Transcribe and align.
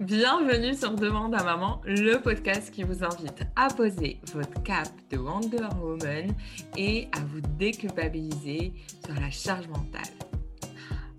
Bienvenue 0.00 0.74
sur 0.74 0.92
Demande 0.94 1.34
à 1.34 1.42
Maman, 1.42 1.80
le 1.84 2.16
podcast 2.18 2.70
qui 2.70 2.82
vous 2.82 3.02
invite 3.02 3.42
à 3.56 3.68
poser 3.68 4.20
votre 4.34 4.62
cap 4.62 4.88
de 5.10 5.16
Wonder 5.16 5.66
Woman 5.80 6.34
et 6.76 7.08
à 7.12 7.20
vous 7.20 7.40
déculpabiliser 7.40 8.74
sur 9.04 9.14
la 9.20 9.30
charge 9.30 9.66
mentale. 9.68 10.02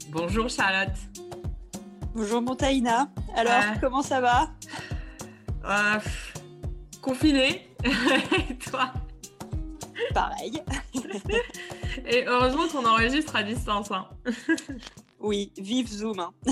Bonjour 0.09 0.47
Charlotte. 0.49 0.95
Bonjour 2.13 2.41
Montaïna. 2.41 3.09
Alors, 3.35 3.53
Ah. 3.55 3.73
comment 3.81 4.01
ça 4.01 4.21
va? 4.21 4.49
Euh, 5.65 5.99
confiné 7.01 7.69
et 8.49 8.55
toi? 8.57 8.93
Pareil. 10.13 10.61
Et 12.05 12.25
heureusement 12.27 12.67
qu'on 12.67 12.85
enregistre 12.85 13.35
à 13.35 13.43
distance. 13.43 13.91
hein. 13.91 14.07
Oui, 15.19 15.51
vive 15.57 15.87
Zoom. 15.87 16.19
hein. 16.19 16.33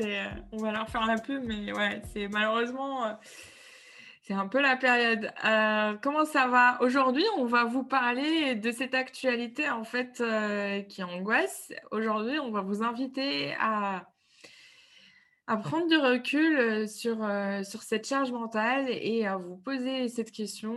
Euh, 0.00 0.30
on 0.52 0.58
va 0.58 0.72
leur 0.72 0.88
faire 0.88 1.06
la 1.06 1.18
pub, 1.18 1.44
mais 1.44 1.72
ouais, 1.72 2.02
c'est 2.12 2.28
malheureusement, 2.28 3.04
euh, 3.04 3.12
c'est 4.22 4.34
un 4.34 4.48
peu 4.48 4.60
la 4.60 4.76
période. 4.76 5.30
Euh, 5.44 5.96
comment 6.02 6.24
ça 6.24 6.46
va? 6.46 6.80
Aujourd'hui, 6.80 7.24
on 7.36 7.44
va 7.46 7.64
vous 7.64 7.84
parler 7.84 8.54
de 8.54 8.70
cette 8.70 8.94
actualité 8.94 9.68
en 9.68 9.84
fait 9.84 10.22
qui 10.88 11.02
angoisse. 11.02 11.72
Aujourd'hui, 11.90 12.38
on 12.38 12.50
va 12.50 12.60
vous 12.62 12.82
inviter 12.82 13.54
à, 13.60 14.06
prendre 15.62 15.88
du 15.88 15.96
recul 15.96 16.88
sur, 16.88 17.18
cette 17.64 18.06
charge 18.06 18.32
mentale 18.32 18.86
et 18.88 19.26
à 19.26 19.36
vous 19.36 19.56
poser 19.56 20.08
cette 20.08 20.30
question. 20.30 20.76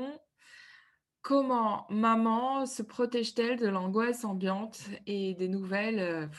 Comment 1.21 1.85
maman 1.89 2.65
se 2.65 2.83
protège-t-elle 2.83 3.57
de 3.57 3.67
l'angoisse 3.67 4.25
ambiante 4.25 4.81
et 5.07 5.35
des 5.35 5.47
nouvelles 5.47 6.29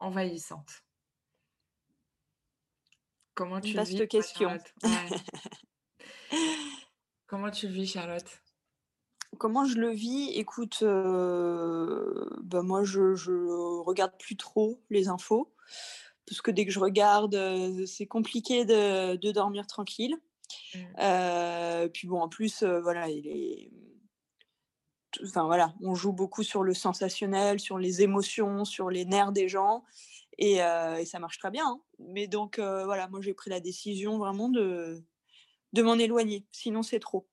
envahissantes? 0.00 0.84
Comment 3.34 3.60
tu 3.60 3.68
le 3.68 3.76
Vaste 3.76 3.92
vis, 3.92 4.08
question. 4.08 4.48
Ouais. 4.48 4.58
Comment 7.26 7.50
tu 7.50 7.68
le 7.68 7.74
vis, 7.74 7.86
Charlotte? 7.86 8.42
Comment 9.38 9.64
je 9.64 9.76
le 9.76 9.90
vis? 9.90 10.30
Écoute, 10.34 10.80
euh, 10.82 12.28
ben 12.42 12.62
moi, 12.62 12.82
je, 12.82 13.14
je 13.14 13.32
regarde 13.82 14.12
plus 14.18 14.36
trop 14.36 14.82
les 14.90 15.08
infos. 15.08 15.52
Parce 16.26 16.42
que 16.42 16.50
dès 16.50 16.66
que 16.66 16.72
je 16.72 16.80
regarde, 16.80 17.34
euh, 17.34 17.86
c'est 17.86 18.06
compliqué 18.06 18.64
de, 18.64 19.16
de 19.16 19.32
dormir 19.32 19.66
tranquille. 19.66 20.16
Mm. 20.74 20.78
Euh, 21.00 21.88
puis 21.88 22.08
bon, 22.08 22.20
en 22.20 22.28
plus, 22.28 22.62
euh, 22.62 22.80
voilà, 22.80 23.08
il 23.08 23.26
est... 23.26 23.70
Enfin 25.24 25.44
voilà, 25.44 25.74
on 25.82 25.94
joue 25.94 26.12
beaucoup 26.12 26.42
sur 26.42 26.62
le 26.62 26.74
sensationnel, 26.74 27.60
sur 27.60 27.78
les 27.78 28.02
émotions, 28.02 28.64
sur 28.64 28.90
les 28.90 29.04
nerfs 29.04 29.32
des 29.32 29.48
gens. 29.48 29.84
Et, 30.38 30.58
ça 31.04 31.18
marche 31.18 31.38
très 31.38 31.50
bien. 31.50 31.66
hein. 31.66 31.80
Mais 31.98 32.28
donc, 32.28 32.58
voilà, 32.58 33.08
moi, 33.08 33.20
j'ai 33.20 33.34
pris 33.34 33.50
la 33.50 33.58
décision 33.60 34.18
vraiment 34.18 34.48
de, 34.48 35.02
de 35.72 35.82
m'en 35.82 35.94
éloigner. 35.94 36.46
Sinon, 36.52 36.82
c'est 36.82 37.00
trop. 37.00 37.28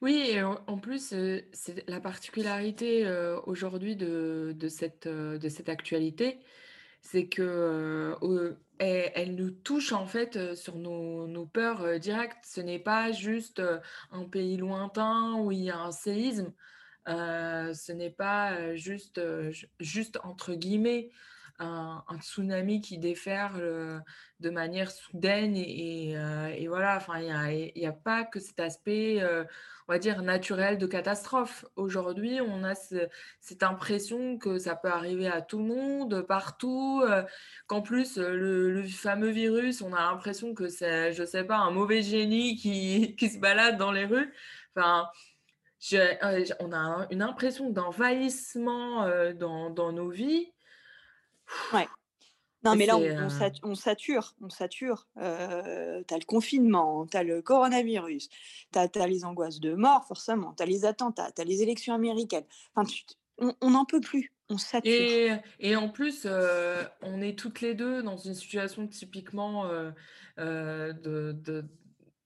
Oui, 0.00 0.38
en 0.40 0.78
plus, 0.78 1.14
c'est 1.52 1.84
la 1.86 2.00
particularité 2.00 3.06
aujourd'hui 3.44 3.96
de, 3.96 4.54
de 4.56 4.68
cette, 4.68 5.06
de 5.06 5.48
cette 5.50 5.68
actualité, 5.68 6.38
c'est 7.02 7.28
que 7.28 7.42
euh, 8.22 8.54
elle, 8.78 9.12
elle 9.14 9.34
nous 9.34 9.50
touche 9.50 9.92
en 9.92 10.06
fait 10.06 10.36
euh, 10.36 10.54
sur 10.54 10.76
nos, 10.76 11.26
nos 11.26 11.46
peurs 11.46 11.82
euh, 11.82 11.98
directes. 11.98 12.44
Ce 12.44 12.60
n'est 12.60 12.78
pas 12.78 13.12
juste 13.12 13.62
un 14.10 14.24
pays 14.24 14.56
lointain 14.56 15.34
où 15.34 15.52
il 15.52 15.60
y 15.60 15.70
a 15.70 15.78
un 15.78 15.92
séisme. 15.92 16.52
Ce 17.06 17.92
n'est 17.92 18.10
pas 18.10 18.76
juste, 18.76 19.20
ju- 19.50 19.68
juste 19.80 20.18
entre 20.22 20.54
guillemets 20.54 21.10
un, 21.60 22.02
un 22.08 22.18
tsunami 22.18 22.80
qui 22.80 22.98
déferle 22.98 23.60
euh, 23.60 23.98
de 24.40 24.50
manière 24.50 24.90
soudaine 24.90 25.54
et, 25.56 26.16
euh, 26.16 26.66
voilà. 26.68 26.96
Enfin, 26.96 27.20
il 27.20 27.72
n'y 27.76 27.86
a, 27.86 27.92
pas 27.92 28.24
que 28.24 28.40
cet 28.40 28.58
aspect, 28.60 29.20
euh, 29.22 29.44
on 29.86 29.92
va 29.92 29.98
dire, 29.98 30.22
naturel 30.22 30.78
de 30.78 30.86
catastrophe. 30.86 31.64
Aujourd'hui, 31.76 32.40
on 32.40 32.64
a 32.64 32.74
ce- 32.74 33.08
cette 33.40 33.62
impression 33.62 34.38
que 34.38 34.58
ça 34.58 34.74
peut 34.76 34.88
arriver 34.90 35.28
à 35.28 35.42
tout 35.42 35.58
le 35.58 35.64
monde, 35.64 36.22
partout, 36.22 37.04
qu'en 37.66 37.82
plus, 37.82 38.16
le, 38.16 38.82
fameux 38.88 39.30
virus, 39.30 39.82
on 39.82 39.92
a 39.92 40.00
l'impression 40.00 40.54
que 40.54 40.68
c'est, 40.68 41.12
je 41.12 41.24
sais 41.24 41.44
pas, 41.44 41.58
un 41.58 41.70
mauvais 41.70 42.02
génie 42.02 42.56
qui, 42.56 43.14
qui 43.18 43.28
se 43.28 43.38
balade 43.38 43.76
dans 43.78 43.92
les 43.92 44.06
rues. 44.06 44.32
Enfin, 44.76 45.08
on 46.60 46.72
a 46.72 46.76
un- 46.78 47.08
une 47.10 47.22
impression 47.22 47.70
d'envahissement 47.70 49.06
dans 49.34 49.92
nos 49.92 50.10
vies. 50.10 50.52
Non, 52.62 52.74
Et 52.74 52.76
mais 52.76 52.86
là, 52.86 52.98
on, 52.98 53.00
c'est, 53.00 53.16
on 53.16 53.30
euh, 53.40 53.50
on 53.62 53.74
sature, 53.74 54.34
on 54.42 54.50
sature. 54.50 55.06
Euh, 55.16 56.02
t'as 56.06 56.18
le 56.18 56.24
confinement, 56.26 57.06
t'as 57.06 57.22
le 57.22 57.40
coronavirus, 57.40 58.28
t'as 58.70 58.86
as 58.94 59.06
les 59.06 59.24
angoisses 59.24 59.60
de 59.60 59.74
mort, 59.74 60.06
forcément, 60.06 60.52
t'as 60.52 60.66
les 60.66 60.84
attentats, 60.84 61.32
t'as 61.32 61.44
les 61.44 61.62
élections 61.62 61.94
américaines. 61.94 62.44
Enfin, 62.74 62.86
tu- 62.86 63.04
on 63.38 63.70
n'en 63.70 63.86
peut 63.86 64.02
plus, 64.02 64.34
on 64.50 64.58
sature. 64.58 64.90
Et, 64.92 65.30
et 65.58 65.76
en 65.76 65.88
plus, 65.88 66.26
euh, 66.26 66.84
on 67.00 67.22
est 67.22 67.38
toutes 67.38 67.62
les 67.62 67.74
deux 67.74 68.02
dans 68.02 68.18
une 68.18 68.34
situation 68.34 68.86
typiquement 68.86 69.64
euh, 69.64 69.92
euh, 70.38 70.92
de, 70.92 71.32
de- 71.32 71.64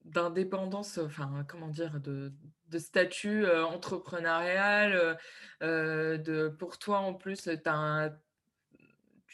d'indépendance, 0.05 0.99
enfin, 0.99 1.45
comment 1.49 1.69
dire, 1.69 2.01
de, 2.01 2.33
de 2.67 2.79
statut 2.79 3.47
entrepreneurial. 3.47 5.17
de, 5.61 6.49
pour 6.59 6.79
toi, 6.79 6.99
en 6.99 7.15
plus, 7.15 7.49
t'as 7.63 7.73
un- 7.73 8.19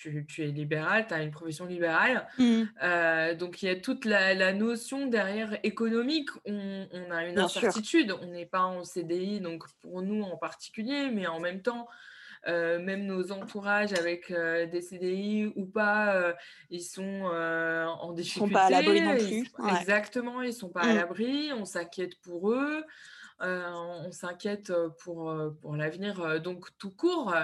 tu, 0.01 0.25
tu 0.27 0.43
es 0.43 0.47
libéral, 0.47 1.07
tu 1.07 1.13
as 1.15 1.23
une 1.23 1.31
profession 1.31 1.67
libérale. 1.67 2.27
Mm, 2.39 2.63
Euh, 2.83 3.35
donc, 3.35 3.63
il 3.63 3.67
y 3.67 3.69
a 3.69 3.77
toute 3.77 4.05
la, 4.07 4.33
la 4.35 4.53
notion 4.55 5.07
derrière 5.07 5.59
économique. 5.63 6.31
On, 6.47 6.87
on 6.93 7.11
a 7.11 7.27
une 7.27 7.35
Bien 7.35 7.49
sûr. 7.49 7.59
incertitude. 7.65 8.15
On 8.23 8.27
n'est 8.29 8.47
pas 8.47 8.63
en 8.63 8.83
CDI, 8.85 9.41
donc 9.41 9.65
pour 9.81 10.01
nous 10.03 10.23
en 10.23 10.37
particulier, 10.39 11.11
mais 11.13 11.27
en 11.27 11.39
même 11.41 11.61
temps, 11.61 11.87
euh, 12.49 12.79
même 12.79 13.05
nos 13.05 13.31
entourages 13.33 13.93
avec 13.93 14.31
euh, 14.31 14.65
des 14.65 14.81
CDI 14.81 15.53
ou 15.57 15.67
pas, 15.67 16.15
euh, 16.15 16.33
ils 16.71 16.81
sont 16.83 17.25
en 17.25 18.13
Ils 18.13 18.17
difficulté. 18.23 18.47
sont 18.49 18.53
pas 18.55 18.65
à 18.65 18.71
l'abri 18.71 19.03
non 19.03 19.15
Ils- 19.15 19.45
plus. 19.51 19.63
ouais. 19.63 19.71
Exactement, 19.81 20.41
ils 20.41 20.55
sont 20.55 20.71
pas 20.71 20.81
à 20.83 20.93
Mm. 20.95 20.97
l'abri. 20.97 21.51
On 21.53 21.67
s'inquiète 21.67 22.19
pour 22.23 22.51
eux. 22.53 22.83
on 23.43 24.11
s'inquiète 24.13 24.73
pour, 25.03 25.35
pour 25.61 25.77
l'avenir, 25.77 26.41
donc 26.41 26.67
tout 26.79 26.91
court, 26.91 27.35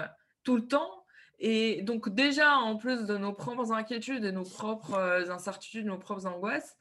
tout 0.43 0.55
le 0.55 0.67
temps. 0.67 0.96
Et 1.39 1.81
donc 1.83 2.09
déjà, 2.09 2.57
en 2.57 2.77
plus 2.77 3.05
de 3.05 3.17
nos 3.17 3.33
propres 3.33 3.71
inquiétudes 3.71 4.25
et 4.25 4.31
nos 4.31 4.43
propres 4.43 4.93
euh, 4.95 5.29
incertitudes, 5.29 5.85
nos 5.85 5.99
propres 5.99 6.25
angoisses, 6.25 6.75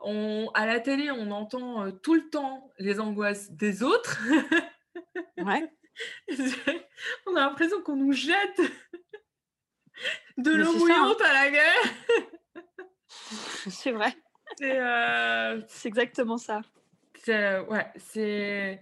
on, 0.00 0.50
à 0.54 0.66
la 0.66 0.78
télé, 0.80 1.10
on 1.10 1.30
entend 1.30 1.84
euh, 1.86 1.90
tout 1.90 2.14
le 2.14 2.28
temps 2.28 2.70
les 2.78 3.00
angoisses 3.00 3.50
des 3.50 3.82
autres. 3.82 4.18
Ouais. 5.38 5.70
on 7.26 7.36
a 7.36 7.40
l'impression 7.40 7.80
qu'on 7.82 7.96
nous 7.96 8.12
jette 8.12 8.60
de 10.38 10.50
l'eau 10.50 10.68
hein. 10.70 10.78
mouillante 10.78 11.20
à 11.20 11.32
la 11.32 11.50
gueule. 11.50 12.24
C'est 13.68 13.92
vrai, 13.92 14.14
C'est 14.58 14.78
euh, 14.78 15.60
exactement 15.84 16.38
ça. 16.38 16.62
c'est- 17.22 17.60
ouais, 17.60 17.86
c'est 17.96 18.80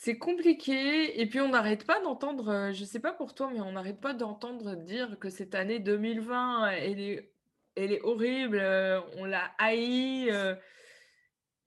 c'est 0.00 0.16
compliqué. 0.16 1.20
Et 1.20 1.26
puis 1.26 1.40
on 1.40 1.50
n'arrête 1.50 1.84
pas 1.84 2.00
d'entendre, 2.00 2.48
euh, 2.48 2.72
je 2.72 2.84
sais 2.86 3.00
pas 3.00 3.12
pour 3.12 3.34
toi, 3.34 3.50
mais 3.52 3.60
on 3.60 3.72
n'arrête 3.72 4.00
pas 4.00 4.14
d'entendre 4.14 4.74
dire 4.74 5.18
que 5.18 5.28
cette 5.28 5.54
année 5.54 5.78
2020, 5.78 6.68
elle 6.70 7.00
est, 7.00 8.00
horrible, 8.02 8.58
euh, 8.58 9.00
on 9.18 9.26
l'a 9.26 9.52
haï. 9.58 10.30
euh. 10.30 10.54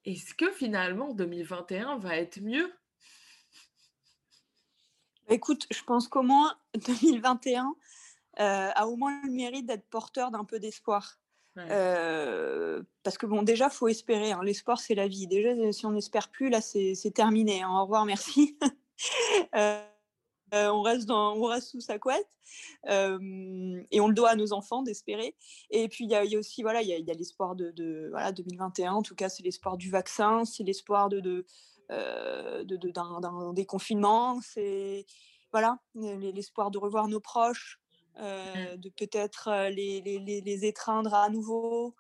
Est-ce 0.05 0.33
que 0.33 0.51
finalement 0.51 1.13
2021 1.13 1.99
va 1.99 2.17
être 2.17 2.41
mieux? 2.41 2.73
Écoute, 5.29 5.67
je 5.71 5.83
pense 5.83 6.07
qu'au 6.07 6.23
moins 6.23 6.57
2021 6.73 7.75
euh, 8.39 8.71
a 8.73 8.87
au 8.87 8.95
moins 8.95 9.21
le 9.25 9.31
mérite 9.31 9.67
d'être 9.67 9.87
porteur 9.89 10.31
d'un 10.31 10.43
peu 10.43 10.59
d'espoir. 10.59 11.19
Euh, 11.57 12.81
parce 13.03 13.17
que 13.17 13.25
bon, 13.25 13.43
déjà, 13.43 13.69
faut 13.69 13.87
espérer. 13.87 14.31
hein. 14.31 14.41
L'espoir, 14.43 14.79
c'est 14.79 14.95
la 14.95 15.07
vie. 15.07 15.27
Déjà, 15.27 15.49
euh, 15.49 15.71
si 15.71 15.85
on 15.85 15.91
n'espère 15.91 16.29
plus, 16.29 16.49
là, 16.49 16.61
c'est 16.61 16.95
terminé. 17.13 17.61
hein. 17.61 17.69
Au 17.69 17.81
revoir, 17.83 18.05
merci. 18.05 18.57
Euh, 20.53 20.69
on, 20.69 20.83
reste 20.83 21.07
dans, 21.07 21.33
on 21.35 21.45
reste 21.45 21.69
sous 21.69 21.81
sa 21.81 21.97
couette. 21.97 22.27
Et 22.87 23.99
on 23.99 24.07
le 24.07 24.13
doit 24.13 24.29
à 24.29 24.35
nos 24.35 24.53
enfants 24.53 24.83
d'espérer. 24.83 25.35
Et 25.71 25.87
puis, 25.89 26.05
il 26.05 26.11
y, 26.11 26.15
a 26.15 26.23
aussi, 26.39 26.61
voilà, 26.61 26.83
il 26.83 26.87
y 26.89 27.11
a, 27.11 27.13
l'espoir 27.15 27.55
de, 27.55 27.71
de 27.71 28.07
voilà, 28.11 28.31
2021. 28.31 28.93
En 28.93 29.01
tout 29.01 29.15
cas, 29.15 29.29
c'est 29.29 29.41
l'espoir 29.43 29.77
du 29.77 29.89
vaccin, 29.89 30.45
c'est 30.45 30.63
l'espoir 30.63 31.09
de, 31.09 31.19
de, 31.19 31.45
de- 31.89 32.91
d'un 32.91 33.53
déconfinement. 33.53 34.39
C'est 34.41 35.05
voilà, 35.51 35.79
les- 35.95 36.31
l'espoir 36.31 36.69
de 36.71 36.77
revoir 36.77 37.07
nos 37.07 37.19
proches, 37.19 37.79
euh, 38.19 38.77
de 38.77 38.89
peut-être 38.89 39.47
euh, 39.47 39.69
les, 39.69 40.01
les, 40.01 40.19
les, 40.19 40.41
les 40.41 40.65
étreindre 40.65 41.13
à 41.13 41.29
nouveau. 41.29 41.95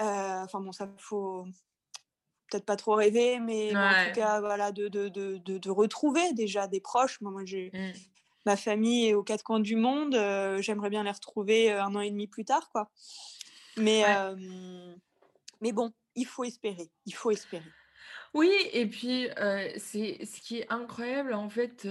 Euh, 0.00 0.42
Enfin 0.44 0.60
bon, 0.60 0.72
ça 0.72 0.88
faut 0.98 1.46
peut-être 2.50 2.64
pas 2.66 2.76
trop 2.76 2.94
rêver, 2.94 3.38
mais, 3.38 3.74
en 3.76 4.04
tout 4.04 4.12
cas, 4.14 4.40
voilà, 4.40 4.72
de, 4.72 4.88
de, 4.88 5.08
de, 5.08 5.38
de, 5.38 5.70
retrouver 5.70 6.32
déjà 6.34 6.66
des 6.66 6.80
proches. 6.80 7.20
Moi, 7.20 7.32
moi 7.32 7.44
j'ai 7.44 7.70
Mm. 7.72 7.92
ma 8.44 8.56
famille 8.56 9.08
est 9.08 9.14
aux 9.14 9.22
quatre 9.22 9.44
coins 9.44 9.60
du 9.60 9.76
monde. 9.76 10.14
J'aimerais 10.60 10.90
bien 10.90 11.04
les 11.04 11.12
retrouver 11.12 11.70
un 11.70 11.94
an 11.94 12.00
et 12.00 12.10
demi 12.10 12.26
plus 12.26 12.44
tard, 12.44 12.68
quoi. 12.70 12.90
Mais, 13.76 14.04
Ouais. 14.04 14.94
mais 15.60 15.72
bon, 15.72 15.92
il 16.14 16.26
faut 16.26 16.44
espérer, 16.44 16.90
il 17.06 17.14
faut 17.14 17.30
espérer. 17.30 17.70
Oui 18.34 18.50
et 18.72 18.86
puis, 18.86 19.28
c'est 19.76 20.24
ce 20.24 20.40
qui 20.40 20.60
est 20.60 20.72
incroyable 20.72 21.34
en 21.34 21.50
fait, 21.50 21.86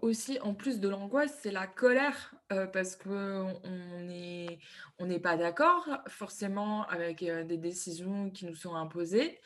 aussi 0.00 0.38
en 0.40 0.54
plus 0.54 0.80
de 0.80 0.88
l'angoisse, 0.88 1.38
c'est 1.42 1.50
la 1.50 1.66
colère, 1.66 2.34
parce 2.72 2.96
qu'on 2.96 3.60
on 3.62 4.08
est 4.08 4.58
on 4.98 5.06
n'est 5.06 5.20
pas 5.20 5.36
d'accord 5.36 5.88
forcément 6.06 6.86
avec, 6.88 7.24
des 7.24 7.58
décisions 7.58 8.30
qui 8.30 8.46
nous 8.46 8.54
sont 8.54 8.74
imposées, 8.74 9.38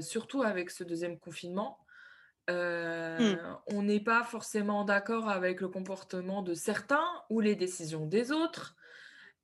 surtout 0.00 0.42
avec 0.42 0.70
ce 0.70 0.84
deuxième 0.84 1.18
confinement. 1.18 1.78
Mmh. 2.48 3.36
on 3.68 3.82
n'est 3.82 4.00
pas 4.00 4.24
forcément 4.24 4.84
d'accord 4.84 5.28
avec 5.28 5.60
le 5.60 5.68
comportement 5.68 6.42
de 6.42 6.54
certains 6.54 7.08
ou 7.30 7.40
les 7.40 7.56
décisions 7.56 8.06
des 8.06 8.30
autres. 8.30 8.76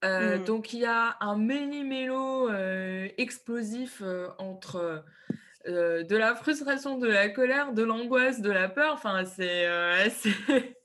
Mmh. 0.04 0.44
donc 0.44 0.72
il 0.72 0.80
y 0.80 0.84
a 0.84 1.16
un 1.20 1.36
méli-mélo, 1.36 2.50
explosif, 3.16 4.02
entre, 4.38 5.04
heu, 5.66 6.04
de 6.04 6.16
la 6.16 6.34
frustration, 6.34 6.98
de 6.98 7.08
la 7.08 7.28
colère, 7.28 7.72
de 7.72 7.82
l'angoisse, 7.82 8.40
de 8.40 8.50
la 8.50 8.68
peur, 8.68 8.94
enfin 8.94 9.24
c'est, 9.24 9.68
c'est 10.10 10.78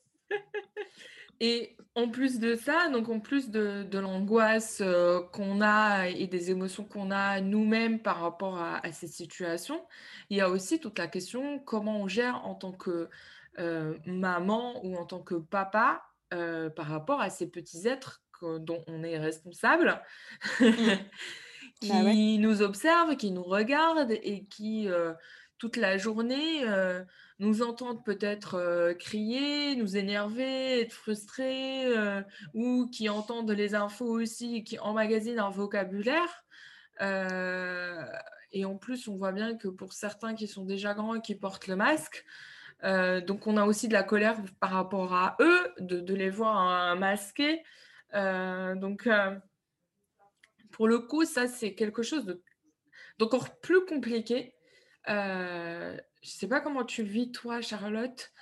et 1.40 1.76
en 1.94 2.08
plus 2.08 2.38
de 2.38 2.54
ça, 2.54 2.88
donc 2.88 3.08
en 3.08 3.20
plus 3.20 3.50
de 3.50 3.82
de 3.84 3.98
l'angoisse, 3.98 4.80
heu, 4.80 5.20
qu'on 5.32 5.60
a 5.60 6.08
et 6.08 6.26
des 6.26 6.50
émotions 6.50 6.84
qu'on 6.84 7.10
a 7.10 7.40
nous-mêmes 7.40 8.00
par 8.00 8.20
rapport 8.20 8.58
à 8.58 8.84
à 8.84 8.92
ces 8.92 9.08
situations, 9.08 9.84
il 10.30 10.36
y 10.38 10.40
a 10.40 10.48
aussi 10.48 10.80
toute 10.80 10.98
la 10.98 11.06
question 11.08 11.58
comment 11.58 12.00
on 12.00 12.08
gère 12.08 12.44
en 12.46 12.54
tant 12.54 12.72
que, 12.72 13.08
maman 14.06 14.84
ou 14.84 14.96
en 14.96 15.06
tant 15.06 15.20
que 15.22 15.34
papa, 15.36 16.02
par 16.30 16.86
rapport 16.86 17.20
à 17.20 17.30
ces 17.30 17.50
petits 17.50 17.86
êtres 17.86 18.22
que 18.40 18.58
dont 18.58 18.82
on 18.88 19.02
est 19.02 19.18
responsable, 19.18 20.02
Bah, 21.82 22.04
qui 22.04 22.38
nous 22.38 22.62
observent, 22.62 23.16
qui 23.16 23.30
nous 23.30 23.42
regardent 23.44 24.10
et 24.12 24.46
qui, 24.46 24.88
heu, 24.88 25.14
toute 25.58 25.76
la 25.76 25.98
journée, 25.98 26.64
heu, 26.66 27.04
nous 27.38 27.62
entendent 27.62 28.04
peut-être, 28.04 28.56
heu, 28.58 28.94
crier, 28.94 29.76
nous 29.76 29.96
énerver, 29.96 30.80
être 30.80 30.92
frustrés, 30.92 31.86
ou 32.54 32.88
qui 32.90 33.08
entendent 33.08 33.50
les 33.50 33.74
infos 33.74 34.06
aussi 34.20 34.64
qui 34.64 34.78
emmagasinent 34.78 35.38
un 35.40 35.50
vocabulaire. 35.50 36.44
Et 38.52 38.64
en 38.64 38.76
plus, 38.76 39.08
on 39.08 39.16
voit 39.16 39.32
bien 39.32 39.56
que 39.56 39.68
pour 39.68 39.92
certains 39.92 40.34
qui 40.34 40.46
sont 40.46 40.64
déjà 40.64 40.94
grands 40.94 41.16
et 41.16 41.20
qui 41.20 41.34
portent 41.34 41.66
le 41.66 41.76
masque, 41.76 42.24
donc 42.82 43.46
on 43.46 43.56
a 43.56 43.64
aussi 43.66 43.88
de 43.88 43.92
la 43.94 44.02
colère 44.04 44.38
par 44.60 44.70
rapport 44.70 45.14
à 45.14 45.36
eux, 45.40 45.74
de 45.80 46.14
les 46.14 46.30
voir, 46.30 46.94
heu, 46.94 46.98
masqués. 46.98 47.62
Donc 48.12 49.08
pour 50.74 50.88
le 50.88 51.00
coup, 51.00 51.24
ça, 51.24 51.46
c'est 51.48 51.74
quelque 51.74 52.02
chose 52.02 52.26
de 52.26 52.42
d'encore 53.18 53.60
plus 53.60 53.84
compliqué. 53.86 54.54
Heu, 55.08 55.98
je 56.22 56.30
sais 56.30 56.48
pas 56.48 56.60
comment 56.62 56.84
tu 56.84 57.04
vis 57.04 57.32
toi, 57.32 57.60
Charlotte, 57.62 58.32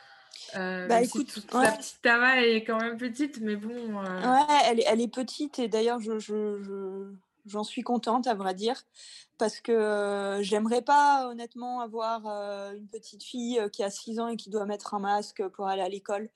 heu, 0.56 0.88
Bah, 0.88 1.00
écoute, 1.02 1.32
toute 1.34 1.48
ouais, 1.52 1.60
ta 1.60 1.72
petite 1.72 2.02
Tara 2.02 2.42
est 2.46 2.64
quand 2.64 2.80
même 2.80 2.98
petite, 2.98 3.40
mais 3.40 3.56
bon, 3.56 4.02
heu, 4.04 4.34
ouais, 4.40 4.60
elle 4.66 4.80
est 4.80 4.84
elle 4.86 5.00
est 5.00 5.08
petite 5.12 5.58
et 5.58 5.68
d'ailleurs 5.68 6.00
je 6.00 6.18
je 6.18 6.62
je 6.62 7.12
j'en 7.46 7.64
suis 7.64 7.82
contente 7.82 8.26
à 8.28 8.34
vrai 8.34 8.54
dire 8.54 8.84
parce 9.38 9.60
que, 9.60 9.72
heu, 10.40 10.42
j'aimerais 10.42 10.82
pas 10.82 11.28
honnêtement 11.28 11.80
avoir, 11.80 12.26
une 12.74 12.86
petite 12.88 13.24
fille, 13.24 13.60
qui 13.72 13.82
a 13.82 13.90
6 13.90 14.20
ans 14.20 14.28
et 14.28 14.36
qui 14.36 14.50
doit 14.50 14.66
mettre 14.66 14.94
un 14.94 15.00
masque, 15.00 15.46
pour 15.48 15.66
aller 15.68 15.82
à 15.82 15.88
l'école. 15.88 16.30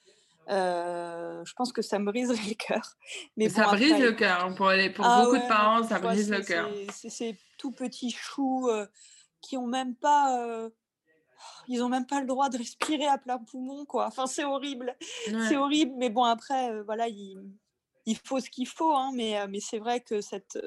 Heu, 0.49 1.43
je 1.45 1.53
pense 1.55 1.73
que 1.73 1.83
ça 1.83 1.99
me 1.99 2.07
briserait 2.07 2.37
le 2.49 2.55
cœur. 2.55 2.97
Mais 3.37 3.49
bon 3.49 3.63
ça 3.63 3.67
brise 3.67 3.93
après 3.93 4.01
le 4.01 4.13
cœur, 4.13 4.45
hein, 4.45 4.53
pour 4.53 4.71
les 4.71 4.91
pour 4.91 5.05
ah 5.05 5.23
beaucoup 5.23 5.37
de 5.37 5.43
ouais, 5.43 5.49
parents, 5.49 5.83
ça 5.83 5.99
vois 5.99 6.15
brise 6.15 6.31
le 6.31 6.43
cœur. 6.43 6.69
ces 6.93 7.11
ces 7.11 7.37
tout 7.59 7.73
petits 7.73 8.11
choux, 8.11 8.69
heu, 8.71 8.89
qui 9.41 9.57
ont 9.57 9.67
même 9.67 9.95
pas, 9.97 10.47
heu, 10.47 10.75
ils 11.69 11.83
ont 11.83 11.89
même 11.89 12.07
pas 12.07 12.21
le 12.21 12.27
droit 12.27 12.49
de 12.49 12.59
respirer 12.59 13.07
à 13.07 13.19
plein 13.19 13.39
poumon, 13.39 13.85
quoi. 13.87 14.07
Enfin, 14.07 14.27
c'est 14.27 14.45
horrible, 14.45 14.97
c'est 15.49 15.57
horrible, 15.57 15.93
mais 15.97 16.11
bon 16.11 16.25
après, 16.25 16.83
voilà, 16.83 17.09
il 17.09 17.37
il 18.07 18.17
faut 18.19 18.39
ce 18.41 18.51
qu'il 18.51 18.69
faut, 18.69 18.93
hein, 18.95 19.11
mais 19.15 19.47
mais 19.49 19.61
c'est 19.61 19.79
vrai 19.79 20.01
que 20.01 20.21
cette, 20.21 20.59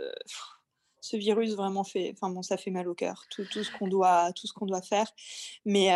ce 1.02 1.16
virus 1.18 1.56
vraiment 1.56 1.84
fait 1.84 2.12
enfin 2.14 2.30
bon, 2.30 2.42
ça 2.42 2.58
fait 2.58 2.72
mal 2.72 2.88
au 2.90 2.96
cœur, 2.96 3.26
tout 3.32 3.46
tout 3.46 3.64
ce 3.64 3.72
qu'on 3.72 3.88
doit 3.88 4.32
tout 4.34 4.48
ce 4.48 4.54
qu'on 4.54 4.66
doit 4.66 4.82
faire. 4.82 5.12
Mais 5.66 5.90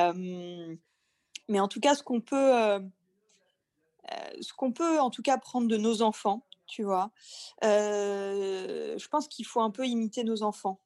mais 1.49 1.59
en 1.59 1.67
tout 1.67 1.79
cas, 1.79 1.95
ce 1.95 2.03
qu'on 2.03 2.21
peut, 2.21 2.79
ce 4.41 4.53
qu'on 4.53 4.71
peut 4.73 4.99
en 4.99 5.09
tout 5.09 5.21
cas 5.21 5.37
prendre 5.37 5.67
de 5.67 5.77
nos 5.77 6.01
enfants, 6.01 6.47
tu 6.67 6.83
vois? 6.83 7.11
Heu, 7.63 8.95
je 8.97 9.07
pense 9.09 9.27
qu'il 9.27 9.45
faut 9.45 9.61
un 9.61 9.71
peu 9.71 9.85
imiter 9.87 10.23
nos 10.23 10.43
enfants. 10.43 10.81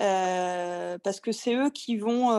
Heu, 0.00 0.98
parce 1.04 1.20
que 1.20 1.32
c'est 1.32 1.54
eux 1.54 1.70
qui 1.70 1.96
vont, 1.98 2.32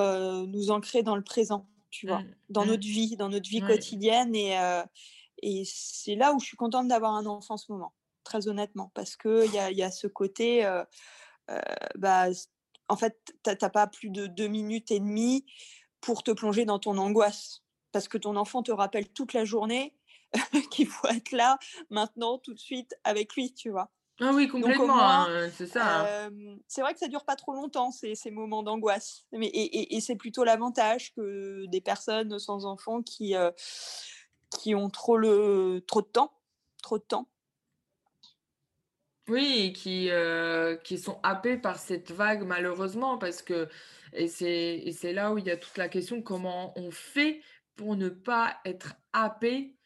nous 0.47 0.71
ancrer 0.71 1.03
dans 1.03 1.15
le 1.15 1.23
présent, 1.23 1.69
tu 1.91 2.07
vois? 2.07 2.21
Mmh. 2.23 2.35
Dans 2.49 2.65
Mmh. 2.65 2.67
notre 2.67 2.87
vie, 2.87 3.17
dans 3.17 3.29
notre 3.29 3.49
vie 3.49 3.63
quotidienne 3.63 4.35
et 4.35 5.63
c'est 5.65 6.15
là 6.15 6.33
où 6.33 6.39
je 6.39 6.45
suis 6.45 6.57
contente 6.57 6.87
d'avoir 6.87 7.13
un 7.13 7.25
enfant 7.25 7.55
en 7.55 7.57
ce 7.57 7.71
moment, 7.71 7.93
très 8.23 8.47
honnêtement. 8.47 8.91
Parce 8.95 9.15
qu'il 9.17 9.51
y 9.53 9.59
a 9.59 9.71
y 9.71 9.83
a 9.83 9.91
ce 9.91 10.07
côté, 10.07 10.63
bah, 11.95 12.27
en 12.89 12.95
fait, 12.95 13.33
tu 13.43 13.49
as 13.65 13.69
pas 13.69 13.87
plus 13.87 14.09
de 14.09 14.27
2 14.27 14.47
minutes 14.47 14.91
et 14.91 14.99
demie 14.99 15.45
pour 16.01 16.23
te 16.23 16.31
plonger 16.31 16.65
dans 16.65 16.79
ton 16.79 16.97
angoisse. 16.97 17.63
Parce 17.91 18.07
que 18.07 18.17
ton 18.17 18.35
enfant 18.35 18.63
te 18.63 18.71
rappelle 18.71 19.09
toute 19.09 19.33
la 19.33 19.45
journée 19.45 19.96
qu'il 20.71 20.87
faut 20.87 21.07
être 21.07 21.31
là, 21.31 21.57
maintenant, 21.89 22.37
tout 22.39 22.53
de 22.53 22.59
suite 22.59 22.95
avec 23.03 23.35
lui, 23.35 23.53
tu 23.53 23.69
vois? 23.69 23.91
Ah 24.19 24.31
oui, 24.33 24.47
complètement, 24.47 25.09
hein, 25.09 25.49
c'est 25.51 25.65
ça, 25.67 26.01
hein. 26.03 26.11
c'est 26.67 26.81
vrai 26.81 26.93
que 26.93 26.99
ça 26.99 27.07
dure 27.07 27.25
pas 27.25 27.35
trop 27.35 27.53
longtemps 27.53 27.91
ces 27.91 28.15
ces 28.15 28.31
moments 28.31 28.63
d'angoisse, 28.63 29.25
mais 29.31 29.47
et 29.47 29.63
et 29.79 29.95
et 29.97 30.01
c'est 30.01 30.15
plutôt 30.15 30.43
l'avantage 30.43 31.13
que 31.13 31.65
des 31.67 31.81
personnes 31.81 32.39
sans 32.39 32.65
enfants 32.65 33.01
qui, 33.01 33.35
heu, 33.35 33.51
qui 34.51 34.75
ont 34.75 34.89
trop 34.89 35.17
le 35.17 35.83
trop 35.87 36.01
de 36.01 36.07
temps 36.07 36.33
trop 36.81 36.97
de 36.97 37.03
temps. 37.03 37.29
Oui 39.27 39.73
qui, 39.75 40.09
heu, 40.09 40.79
qui 40.85 40.97
sont 40.97 41.19
happés 41.21 41.57
par 41.57 41.79
cette 41.79 42.11
vague 42.11 42.43
malheureusement 42.45 43.17
parce 43.17 43.41
que 43.41 43.67
et 44.13 44.27
c'est 44.29 44.77
et 44.77 44.93
c'est 44.93 45.11
là 45.11 45.33
où 45.33 45.37
il 45.37 45.45
y 45.45 45.51
a 45.51 45.57
toute 45.57 45.75
la 45.77 45.89
question, 45.89 46.21
comment 46.21 46.71
on 46.79 46.91
fait 46.91 47.41
pour 47.75 47.97
ne 47.97 48.07
pas 48.07 48.57
être 48.63 48.95
happé, 49.11 49.76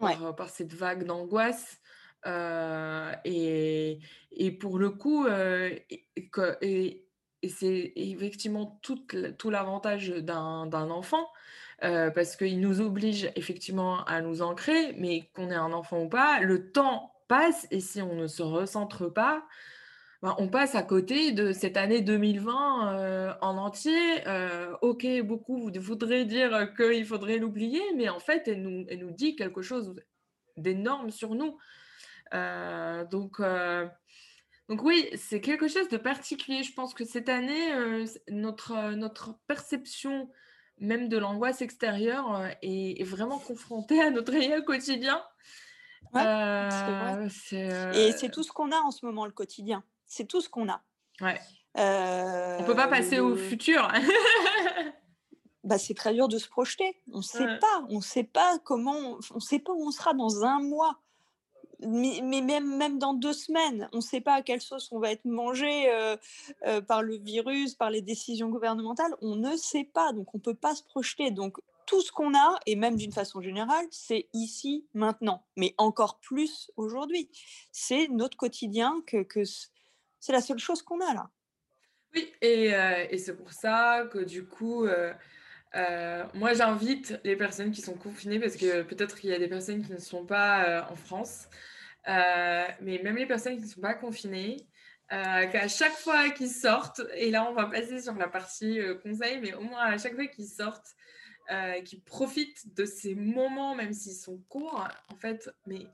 Ouais. 0.00 0.22
par, 0.36 0.50
cette 0.50 0.72
vague 0.74 1.04
d'angoisse? 1.04 1.78
Heu 2.26 3.12
et 3.24 3.98
et 4.30 4.52
pour 4.52 4.78
le 4.78 4.90
coup, 4.90 5.26
heu 5.26 5.76
et 5.90 7.08
c'est 7.48 7.92
effectivement 7.96 8.78
toute 8.82 9.12
l 9.14 9.36
tout 9.36 9.50
l'avantage 9.50 10.08
d'un 10.10 10.70
enfant, 10.90 11.28
parce 11.80 12.36
qu'il 12.36 12.60
nous 12.60 12.80
oblige 12.80 13.30
effectivement 13.36 14.04
à 14.04 14.20
nous 14.20 14.42
ancrer, 14.42 14.92
mais 14.98 15.30
qu'on 15.34 15.50
ait 15.50 15.54
un 15.56 15.72
enfant 15.72 16.02
ou 16.04 16.08
pas, 16.08 16.40
le 16.40 16.70
temps 16.72 17.12
passe 17.28 17.66
et 17.72 17.80
si 17.80 18.00
on 18.02 18.14
ne 18.14 18.26
se 18.28 18.42
recentre 18.42 19.08
pas, 19.12 19.44
ben, 20.22 20.36
on 20.38 20.46
passe 20.48 20.76
à 20.76 20.84
côté 20.84 21.32
de 21.32 21.52
cette 21.52 21.76
année 21.76 22.00
2020, 22.00 22.96
heu, 22.96 23.32
en 23.40 23.56
entier. 23.58 24.26
Heu, 24.28 24.76
OK, 24.80 25.04
beaucoup 25.22 25.58
voud 25.58 25.76
voudraient 25.78 26.24
dire, 26.24 26.72
qu'il 26.76 27.04
faudrait 27.04 27.38
l'oublier, 27.38 27.82
mais 27.96 28.08
en 28.08 28.20
fait, 28.20 28.46
elle 28.46 28.62
nous 28.62 28.86
elle 28.88 29.00
nous 29.00 29.10
dit 29.10 29.34
quelque 29.34 29.62
chose 29.62 29.94
d'énorme 30.56 31.10
sur 31.10 31.34
nous. 31.34 31.58
Heu, 32.34 33.04
donc 33.10 33.40
oui, 34.84 35.10
c'est 35.16 35.40
quelque 35.40 35.66
chose 35.66 35.88
de 35.88 35.96
particulier. 35.96 36.62
Je 36.62 36.72
pense 36.72 36.94
que 36.94 37.04
cette 37.04 37.28
année, 37.28 37.72
notre, 38.28 39.38
perception 39.48 40.30
même 40.78 41.08
de 41.08 41.18
l'angoisse 41.18 41.62
extérieure, 41.62 42.46
est 42.62 43.00
est 43.00 43.04
vraiment 43.04 43.38
confrontée 43.40 44.00
à 44.00 44.10
notre 44.10 44.32
réel 44.32 44.64
quotidien. 44.64 45.20
Ouais, 46.12 46.22
et 47.92 48.12
c'est 48.12 48.30
tout 48.30 48.42
ce 48.42 48.52
qu'on 48.52 48.70
a 48.70 48.78
en 48.78 48.92
ce 48.92 49.04
moment, 49.04 49.26
le 49.26 49.32
quotidien. 49.32 49.82
C'est 50.14 50.26
tout 50.26 50.42
ce 50.42 50.50
qu'on 50.50 50.68
a. 50.68 50.82
ouais, 51.22 51.40
on 51.74 52.64
peut 52.66 52.76
pas 52.76 52.84
le 52.84 52.90
passer 52.90 53.18
au 53.18 53.34
futur. 53.34 53.90
bah, 55.64 55.78
c'est 55.78 55.94
très 55.94 56.12
dur 56.12 56.28
de 56.28 56.36
se 56.36 56.48
projeter. 56.50 57.00
On 57.14 57.22
sait 57.22 57.46
Ouais. 57.46 57.58
pas 57.58 57.86
on 57.88 58.02
sait 58.02 58.24
pas 58.24 58.58
comment 58.62 59.18
on 59.34 59.40
sait 59.40 59.58
pas 59.58 59.72
où 59.72 59.86
on 59.86 59.90
sera 59.90 60.12
dans 60.12 60.44
un 60.44 60.60
mois. 60.60 60.98
Mais 61.80 62.20
mais 62.22 62.42
même 62.42 62.76
même 62.76 62.98
dans 62.98 63.14
2 63.14 63.32
semaines, 63.32 63.88
on 63.94 63.96
ne 63.96 64.02
sait 64.02 64.20
pas 64.20 64.34
à 64.34 64.42
quelle 64.42 64.60
sauce 64.60 64.90
on 64.92 64.98
va 64.98 65.10
être 65.12 65.24
mangé, 65.24 65.90
heu 65.90 66.18
heu, 66.66 66.82
par 66.82 67.02
le 67.02 67.16
virus, 67.16 67.74
par 67.74 67.88
les 67.90 68.02
décisions 68.02 68.50
gouvernementales. 68.50 69.14
On 69.22 69.34
ne 69.36 69.56
sait 69.56 69.84
pas, 69.84 70.12
donc 70.12 70.34
on 70.34 70.38
ne 70.38 70.42
peut 70.42 70.54
pas 70.54 70.74
se 70.74 70.82
projeter. 70.84 71.30
Donc 71.30 71.56
tout 71.86 72.02
ce 72.02 72.12
qu'on 72.12 72.34
a 72.36 72.60
et 72.66 72.76
même 72.76 72.96
d'une 72.96 73.12
façon 73.12 73.40
générale, 73.40 73.86
c'est 73.90 74.28
ici, 74.34 74.86
maintenant, 74.94 75.42
mais 75.56 75.74
encore 75.78 76.20
plus 76.20 76.70
aujourd'hui. 76.76 77.30
C'est 77.72 78.08
notre 78.08 78.36
quotidien 78.36 79.02
que 79.06 79.22
que 79.22 79.42
c'est 80.22 80.32
la 80.32 80.40
seule 80.40 80.58
chose 80.58 80.82
qu'on 80.82 81.00
a 81.00 81.12
là. 81.12 81.30
Oui 82.14 82.32
et 82.40 82.72
et 83.10 83.18
c'est 83.18 83.36
pour 83.36 83.52
ça 83.52 84.06
que 84.10 84.18
du 84.18 84.44
coup, 84.44 84.84
heu 84.84 85.12
heu, 85.74 86.22
moi 86.34 86.52
j'invite 86.54 87.18
les 87.24 87.36
personnes 87.36 87.70
qui 87.70 87.80
sont 87.80 87.94
confinées 87.94 88.38
parce 88.38 88.56
que 88.56 88.82
peut-être 88.82 89.18
qu'il 89.18 89.30
y 89.30 89.34
a 89.34 89.38
des 89.38 89.48
personnes 89.48 89.82
qui 89.82 89.92
ne 89.92 89.98
sont 89.98 90.26
pas, 90.26 90.86
en 90.90 90.96
France, 90.96 91.48
mais 92.06 93.00
même 93.02 93.16
les 93.16 93.26
personnes 93.26 93.56
qui 93.56 93.62
ne 93.62 93.68
sont 93.68 93.80
pas 93.80 93.94
confinées, 93.94 94.68
euh, 95.12 95.46
qu'à 95.48 95.68
chaque 95.68 95.92
fois 95.92 96.30
qu'ils 96.30 96.48
sortent, 96.48 97.02
et 97.14 97.30
là 97.30 97.46
on 97.46 97.52
va 97.52 97.66
passer 97.66 98.00
sur 98.00 98.14
la 98.14 98.28
partie 98.28 98.80
euh, 98.80 98.94
conseil, 98.94 99.40
mais 99.42 99.52
au 99.52 99.60
moins 99.60 99.84
à 99.84 99.98
chaque 99.98 100.14
fois 100.14 100.26
qu'ils 100.26 100.48
sortent, 100.48 100.94
euh, 101.50 101.82
qu'ils 101.82 102.02
profitent 102.02 102.74
de 102.74 102.86
ces 102.86 103.14
moments, 103.14 103.74
même 103.74 103.92
s'ils 103.92 104.14
sont 104.14 104.38
courts, 104.48 104.88
en 105.12 105.16
fait, 105.16 105.50
mais 105.66 105.86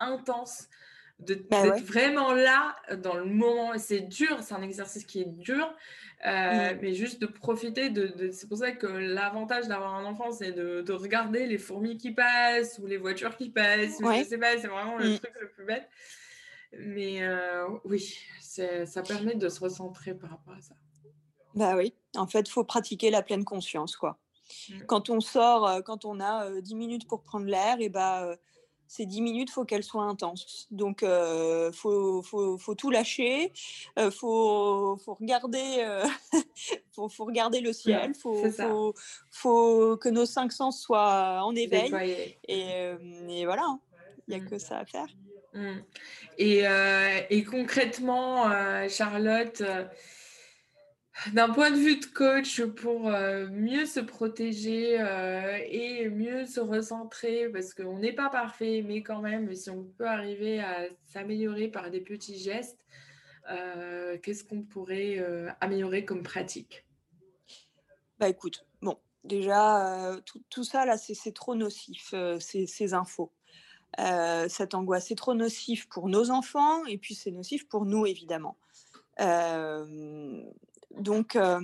intenses, 0.00 0.68
de- 1.26 1.46
Bah 1.50 1.62
d'être 1.62 1.74
ouais. 1.74 1.80
vraiment 1.82 2.32
là 2.32 2.76
dans 3.02 3.14
le 3.14 3.24
moment. 3.24 3.72
C'est 3.78 4.00
dur, 4.00 4.38
c'est 4.42 4.54
un 4.54 4.62
exercice 4.62 5.04
qui 5.04 5.20
est 5.20 5.28
dur, 5.28 5.66
euh, 6.26 6.74
mais 6.80 6.94
juste 6.94 7.20
de 7.20 7.26
profiter 7.26 7.90
de, 7.90 8.06
de- 8.08 8.30
C'est 8.30 8.48
pour 8.48 8.58
ça 8.58 8.72
que 8.72 8.86
l'avantage 8.86 9.68
d'avoir 9.68 9.94
un 9.94 10.04
enfant, 10.04 10.30
c'est 10.32 10.52
de, 10.52 10.82
de 10.82 10.92
regarder 10.92 11.46
les 11.46 11.58
fourmis 11.58 11.96
qui 11.96 12.12
passent 12.12 12.78
ou 12.78 12.86
les 12.86 12.96
voitures 12.98 13.36
qui 13.36 13.50
passent, 13.50 13.96
ou 14.00 14.04
je 14.04 14.08
Ouais. 14.08 14.24
sais 14.24 14.38
pas, 14.38 14.58
c'est 14.58 14.68
vraiment 14.68 14.96
le 14.98 15.10
Mm. 15.14 15.18
truc 15.18 15.32
le 15.40 15.48
plus 15.48 15.64
bête. 15.64 15.88
Mais 16.78 17.22
euh, 17.22 17.66
oui, 17.84 18.18
ça 18.40 19.02
permet 19.02 19.34
de 19.34 19.48
se 19.48 19.60
recentrer 19.60 20.14
par 20.14 20.30
rapport 20.30 20.54
à 20.54 20.60
ça. 20.60 20.74
Bah 21.54 21.76
oui, 21.76 21.94
en 22.16 22.26
fait, 22.26 22.40
il 22.48 22.50
faut 22.50 22.64
pratiquer 22.64 23.10
la 23.10 23.22
pleine 23.22 23.44
conscience, 23.44 23.94
quoi. 23.96 24.18
Mm. 24.68 24.80
Quand 24.86 25.08
on 25.08 25.20
sort, 25.20 25.68
euh, 25.68 25.80
quand 25.82 26.04
on 26.04 26.18
a 26.20 26.46
euh, 26.50 26.60
10 26.60 26.74
minutes 26.74 27.06
pour 27.08 27.22
prendre 27.22 27.46
l'air, 27.46 27.76
et 27.80 27.88
bah, 27.88 28.24
euh, 28.24 28.36
ces 28.86 29.06
10 29.06 29.22
minutes, 29.22 29.50
faut 29.50 29.64
qu'elles 29.64 29.84
soient 29.84 30.04
intenses. 30.04 30.66
Donc, 30.70 31.02
il 31.02 31.70
faut, 31.72 32.22
faut, 32.22 32.58
faut 32.58 32.74
tout 32.74 32.90
lâcher, 32.90 33.52
il 33.96 34.10
faut, 34.10 34.96
faut, 35.04 35.14
regarder, 35.14 35.76
euh, 35.78 36.04
faut, 36.92 37.08
faut 37.08 37.24
regarder 37.24 37.60
le 37.60 37.72
ciel, 37.72 38.12
il 38.14 38.20
faut, 38.20 38.50
faut, 38.50 38.94
faut 39.30 39.96
que 39.96 40.08
nos 40.08 40.26
cinq 40.26 40.52
sens 40.52 40.80
soient 40.80 41.40
en 41.44 41.54
éveil. 41.54 41.92
Et, 42.48 42.64
euh, 42.74 43.28
et 43.28 43.44
voilà, 43.44 43.78
il 44.28 44.34
n'y 44.34 44.40
a 44.40 44.44
Mm. 44.44 44.48
que 44.48 44.58
ça 44.58 44.78
à 44.78 44.84
faire. 44.84 45.06
Mm. 45.54 45.78
Et, 46.38 46.66
euh, 46.66 47.20
et 47.30 47.44
concrètement, 47.44 48.50
euh, 48.50 48.88
Charlotte, 48.88 49.60
euh, 49.60 49.84
d'un 51.32 51.48
point 51.48 51.70
de 51.70 51.76
vue 51.76 51.96
de 52.00 52.06
coach, 52.06 52.62
pour 52.62 53.08
euh, 53.08 53.46
mieux 53.48 53.86
se 53.86 54.00
protéger 54.00 55.00
euh, 55.00 55.58
et 55.68 56.08
mieux 56.08 56.44
se 56.44 56.60
recentrer, 56.60 57.48
parce 57.48 57.72
qu'on 57.72 57.98
n'est 57.98 58.12
pas 58.12 58.28
parfait, 58.28 58.84
mais 58.86 59.02
quand 59.02 59.20
même, 59.20 59.54
si 59.54 59.70
on 59.70 59.84
peut 59.84 60.06
arriver 60.06 60.60
à 60.60 60.86
s'améliorer 61.04 61.68
par 61.68 61.90
des 61.90 62.00
petits 62.00 62.38
gestes, 62.38 62.84
euh, 63.50 64.18
qu'est-ce 64.22 64.42
qu'on 64.44 64.62
pourrait 64.62 65.24
améliorer 65.60 66.04
comme 66.04 66.22
pratique? 66.22 66.84
Bah 68.18 68.28
écoute, 68.28 68.66
bon, 68.82 68.98
déjà, 69.22 70.18
tout, 70.50 70.64
ça, 70.64 70.84
là, 70.84 70.96
c'est 70.98 71.34
trop 71.34 71.54
nocif, 71.54 72.14
ces, 72.40 72.94
infos. 72.94 73.32
Cette 73.96 74.74
angoisse, 74.74 75.06
c'est 75.08 75.14
trop 75.14 75.34
nocif 75.34 75.88
pour 75.88 76.08
nos 76.08 76.30
enfants 76.30 76.84
et 76.86 76.98
puis 76.98 77.14
c'est 77.14 77.30
nocif 77.30 77.68
pour 77.68 77.86
nous, 77.86 78.04
évidemment. 78.06 78.56
Donc, 80.98 81.36
euh, 81.36 81.60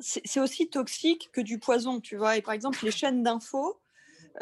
c'est 0.00 0.40
aussi 0.40 0.68
toxique 0.68 1.30
que 1.32 1.40
du 1.40 1.58
poison, 1.58 2.00
tu 2.00 2.16
vois. 2.16 2.36
Et 2.36 2.42
par 2.42 2.54
exemple, 2.54 2.78
les 2.84 2.90
chaînes 2.90 3.22
d'infos, 3.22 3.80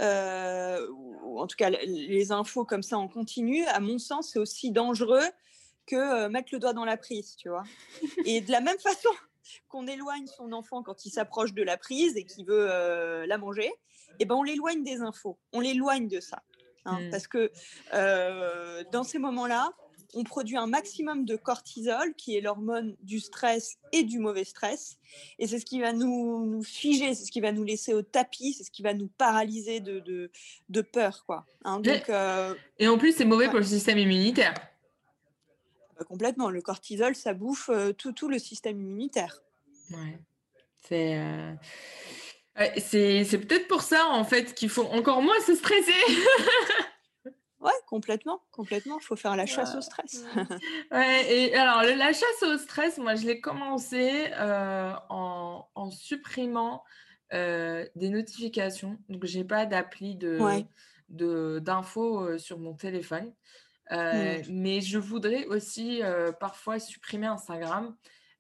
euh, 0.00 0.86
ou 0.90 1.38
en 1.40 1.46
tout 1.46 1.56
cas 1.56 1.70
les 1.70 2.32
infos 2.32 2.64
comme 2.64 2.82
ça 2.82 2.98
en 2.98 3.08
continu, 3.08 3.64
à 3.66 3.80
mon 3.80 3.98
sens, 3.98 4.30
c'est 4.32 4.38
aussi 4.38 4.70
dangereux 4.70 5.24
que 5.86 5.96
euh, 5.96 6.28
mettre 6.28 6.48
le 6.52 6.58
doigt 6.58 6.72
dans 6.72 6.84
la 6.84 6.96
prise, 6.96 7.36
tu 7.36 7.48
vois. 7.48 7.64
Et 8.24 8.40
de 8.40 8.50
la 8.50 8.60
même 8.60 8.78
façon 8.82 9.10
qu'on 9.68 9.86
éloigne 9.86 10.26
son 10.26 10.52
enfant 10.52 10.82
quand 10.82 11.04
il 11.04 11.10
s'approche 11.10 11.52
de 11.52 11.62
la 11.62 11.76
prise 11.76 12.16
et 12.16 12.24
qu'il 12.24 12.46
veut 12.46 12.70
euh, 12.70 13.26
la 13.26 13.38
manger, 13.38 13.70
et 14.18 14.24
ben 14.24 14.34
on 14.34 14.42
l'éloigne 14.42 14.82
des 14.82 15.00
infos, 15.00 15.38
on 15.52 15.60
l'éloigne 15.60 16.08
de 16.08 16.20
ça. 16.20 16.42
hein, 16.84 17.00
Mm. 17.00 17.10
Parce 17.10 17.26
que 17.26 17.50
euh, 17.92 18.84
dans 18.92 19.04
ces 19.04 19.18
moments-là, 19.18 19.70
on 20.14 20.24
produit 20.24 20.56
un 20.56 20.66
maximum 20.66 21.24
de 21.24 21.36
cortisol, 21.36 22.14
qui 22.14 22.36
est 22.36 22.40
l'hormone 22.40 22.94
du 23.02 23.18
stress 23.20 23.78
et 23.92 24.02
du 24.02 24.18
mauvais 24.18 24.44
stress. 24.44 24.98
Et 25.38 25.46
c'est 25.46 25.58
ce 25.58 25.64
qui 25.64 25.80
va 25.80 25.92
nous, 25.92 26.46
nous 26.46 26.62
figer, 26.62 27.14
c'est 27.14 27.24
ce 27.24 27.32
qui 27.32 27.40
va 27.40 27.52
nous 27.52 27.64
laisser 27.64 27.94
au 27.94 28.02
tapis, 28.02 28.52
c'est 28.52 28.64
ce 28.64 28.70
qui 28.70 28.82
va 28.82 28.92
nous 28.94 29.08
paralyser 29.08 29.80
de, 29.80 30.00
de, 30.00 30.30
de 30.68 30.80
peur. 30.82 31.24
Quoi. 31.26 31.46
hein. 31.64 31.80
Donc, 31.80 32.08
euh, 32.10 32.54
Et 32.78 32.88
en 32.88 32.98
plus, 32.98 33.16
c'est 33.16 33.24
mauvais 33.24 33.44
Ouais. 33.46 33.50
pour 33.50 33.58
le 33.60 33.64
système 33.66 33.98
immunitaire. 33.98 34.54
bah, 35.98 36.04
complètement, 36.04 36.50
le 36.50 36.60
cortisol, 36.62 37.14
ça 37.14 37.32
bouffe 37.34 37.68
euh, 37.70 37.92
tout, 37.92 38.12
tout 38.12 38.28
le 38.28 38.38
système 38.38 38.80
immunitaire. 38.80 39.42
Ouais. 39.90 40.18
C'est 40.88 41.16
euh, 41.18 41.52
ouais, 42.58 42.72
c'est 42.80 43.24
c'est 43.24 43.38
peut-être 43.38 43.68
pour 43.68 43.82
ça, 43.82 44.08
en 44.08 44.24
fait, 44.24 44.54
qu'il 44.54 44.68
faut 44.68 44.84
encore 44.84 45.22
moins 45.22 45.40
se 45.46 45.54
stresser. 45.54 45.92
Ouais, 47.62 47.70
complètement, 47.86 48.42
complètement. 48.50 48.98
Il 49.00 49.04
faut 49.04 49.16
faire 49.16 49.36
la 49.36 49.46
chasse 49.46 49.74
au 49.76 49.80
stress. 49.80 50.24
Ouais, 50.90 51.32
et 51.32 51.54
alors, 51.54 51.82
le- 51.82 51.96
la 51.96 52.12
chasse 52.12 52.42
au 52.42 52.58
stress, 52.58 52.98
moi, 52.98 53.14
je 53.14 53.24
l'ai 53.26 53.40
commencé 53.40 54.26
euh, 54.32 54.92
en, 55.08 55.66
en 55.74 55.90
supprimant 55.90 56.82
euh, 57.32 57.86
des 57.94 58.08
notifications. 58.10 58.98
Donc, 59.08 59.24
j'ai 59.24 59.44
pas 59.44 59.64
d'appli 59.64 60.16
de, 60.16 60.38
Ouais. 60.40 60.66
de, 61.08 61.60
d'infos 61.60 62.20
euh, 62.20 62.38
sur 62.38 62.58
mon 62.58 62.74
téléphone. 62.74 63.32
Euh, 63.92 64.38
Mm. 64.38 64.42
Mais 64.50 64.80
je 64.80 64.98
voudrais 64.98 65.44
aussi 65.46 66.00
parfois 66.40 66.78
supprimer 66.78 67.26
Instagram 67.26 67.94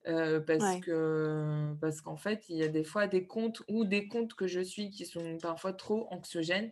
euh, 0.08 0.40
parce 0.40 0.62
Ouais. 0.64 0.80
que 0.80 1.74
parce 1.80 2.00
qu'en 2.00 2.16
fait, 2.16 2.48
il 2.48 2.56
y 2.56 2.62
a 2.64 2.68
des 2.68 2.84
fois 2.84 3.06
des 3.06 3.26
comptes 3.26 3.62
ou 3.68 3.84
des 3.84 4.08
comptes 4.08 4.34
que 4.34 4.46
je 4.46 4.60
suis 4.60 4.90
qui 4.90 5.04
sont 5.06 5.38
parfois 5.38 5.72
trop 5.74 6.06
anxiogènes 6.10 6.70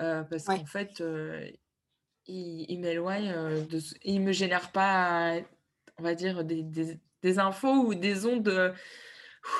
euh, 0.00 0.22
parce 0.24 0.46
Ouais. 0.46 0.58
qu'en 0.58 0.64
fait, 0.66 1.00
euh, 1.00 1.46
ils, 2.26 2.66
ils 2.68 2.78
m'éloignent 2.80 3.32
euh, 3.32 3.60
de 3.66 3.80
ils 4.04 4.20
me 4.20 4.32
génèrent 4.32 4.72
pas, 4.72 5.36
on 5.98 6.02
va 6.02 6.14
dire, 6.14 6.44
des, 6.44 6.62
des- 6.62 6.98
des 7.22 7.38
infos 7.38 7.72
ou 7.86 7.94
des 7.94 8.26
ondes 8.26 8.48
euh, 8.48 8.72